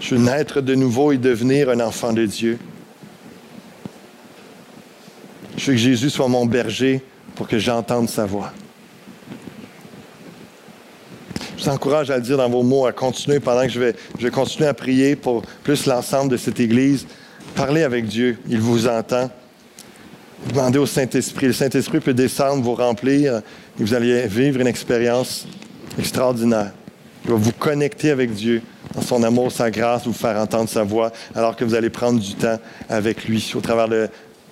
[0.00, 2.58] Je veux naître de nouveau et devenir un enfant de Dieu.
[5.60, 7.02] Je veux que Jésus soit mon berger
[7.34, 8.50] pour que j'entende sa voix.
[11.58, 13.94] Je vous encourage à le dire dans vos mots, à continuer pendant que je vais,
[14.18, 17.06] je vais continuer à prier pour plus l'ensemble de cette Église.
[17.54, 19.30] Parlez avec Dieu, il vous entend.
[20.48, 21.48] Demandez au Saint-Esprit.
[21.48, 23.42] Le Saint-Esprit peut descendre, vous remplir,
[23.78, 25.46] et vous allez vivre une expérience
[25.98, 26.72] extraordinaire.
[27.26, 28.62] Il va vous connecter avec Dieu
[28.94, 32.18] dans son amour, sa grâce, vous faire entendre sa voix, alors que vous allez prendre
[32.18, 32.58] du temps
[32.88, 34.08] avec lui au travers de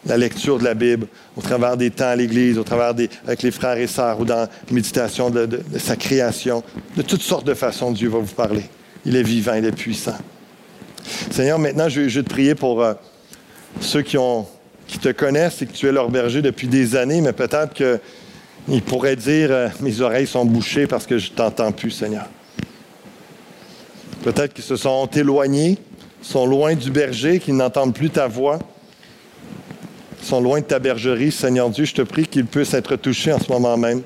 [0.07, 3.43] la lecture de la Bible, au travers des temps à l'Église, au travers des, avec
[3.43, 6.63] les frères et sœurs ou dans la méditation de, sa création.
[6.97, 8.65] De toutes sortes de façons, Dieu va vous parler.
[9.05, 10.17] Il est vivant, il est puissant.
[11.31, 12.95] Seigneur, maintenant, je, veux te prier pour euh,
[13.81, 14.47] ceux qui, ont,
[14.87, 18.83] qui te connaissent et que tu es leur berger depuis des années, mais peut-être qu'ils
[18.83, 22.27] pourraient dire euh, Mes oreilles sont bouchées parce que je ne t'entends plus, Seigneur.
[24.23, 25.79] Peut-être qu'ils se sont éloignés,
[26.21, 28.59] sont loin du berger, qu'ils n'entendent plus ta voix
[30.29, 33.39] sont loin de ta bergerie, Seigneur Dieu, je te prie qu'ils puissent être touchés en
[33.39, 34.03] ce moment même.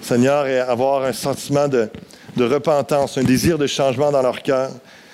[0.00, 1.90] Seigneur, et avoir un sentiment de,
[2.38, 4.70] repentance, un désir de changement dans leur cœur,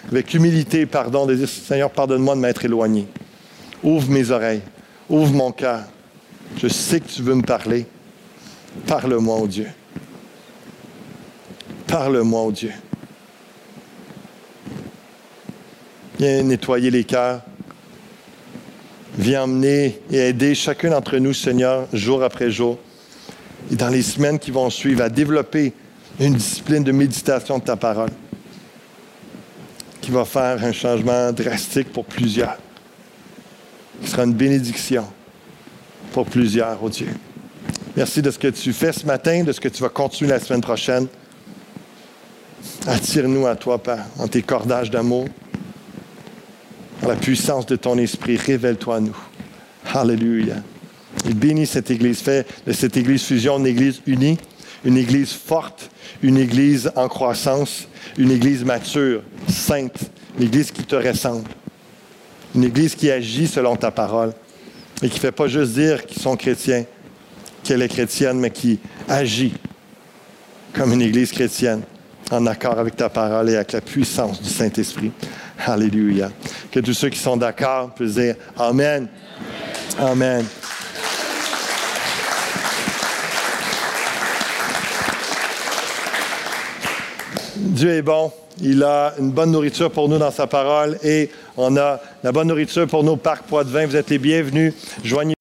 [0.09, 3.09] avec humilité et pardon, Seigneur, pardonne-moi de m'être éloigné.
[3.83, 4.63] Ouvre mes oreilles,
[5.09, 5.81] ouvre mon cœur.
[6.59, 7.85] Je sais que tu veux me parler.
[8.87, 9.67] Parle-moi, oh Dieu.
[11.89, 12.73] Parle-moi, oh Dieu.
[16.21, 17.41] Viens nettoyer les cœurs.
[19.25, 22.79] Viens emmener et aider chacun d'entre nous, Seigneur, jour après jour,
[23.73, 25.73] et dans les semaines qui vont suivre, à développer
[26.21, 28.11] une discipline de méditation de ta parole
[30.03, 32.59] qui va faire un changement drastique pour plusieurs,
[34.03, 35.07] qui sera une bénédiction
[36.13, 37.09] pour plusieurs, oh Dieu.
[37.97, 40.41] Merci de ce que tu fais ce matin, de ce que tu vas continuer la
[40.41, 41.07] semaine prochaine.
[42.87, 45.29] Attire-nous à toi, Père, en tes cordages d'amour.
[47.07, 49.17] La puissance de ton esprit, révèle-toi à nous.
[49.93, 50.55] Alléluia.
[51.27, 54.39] Il bénit cette Église, fait de cette Église fusion une Église unie,
[54.87, 55.91] une Église forte,
[56.23, 59.99] une Église en croissance, une Église mature, sainte,
[60.39, 61.49] une Église qui te ressemble,
[62.55, 64.33] une Église qui agit selon ta parole
[65.03, 66.85] et qui ne fait pas juste dire qu'ils sont chrétiens,
[67.63, 68.79] qu'elle est chrétienne, mais qui
[69.09, 69.53] agit
[70.73, 71.83] comme une Église chrétienne,
[72.31, 75.13] en accord avec ta parole et avec la puissance du Saint-Esprit.
[75.59, 76.31] Alléluia.
[76.71, 79.09] Que tous ceux qui sont d'accord puissent dire Amen.
[79.99, 80.45] Amen.
[87.57, 88.33] Dieu est bon.
[88.61, 92.49] Il a une bonne nourriture pour nous dans sa parole et on a la bonne
[92.49, 93.87] nourriture pour nos parcs Poids de vin.
[93.87, 94.75] Vous êtes les bienvenus.
[95.03, 95.35] Joignez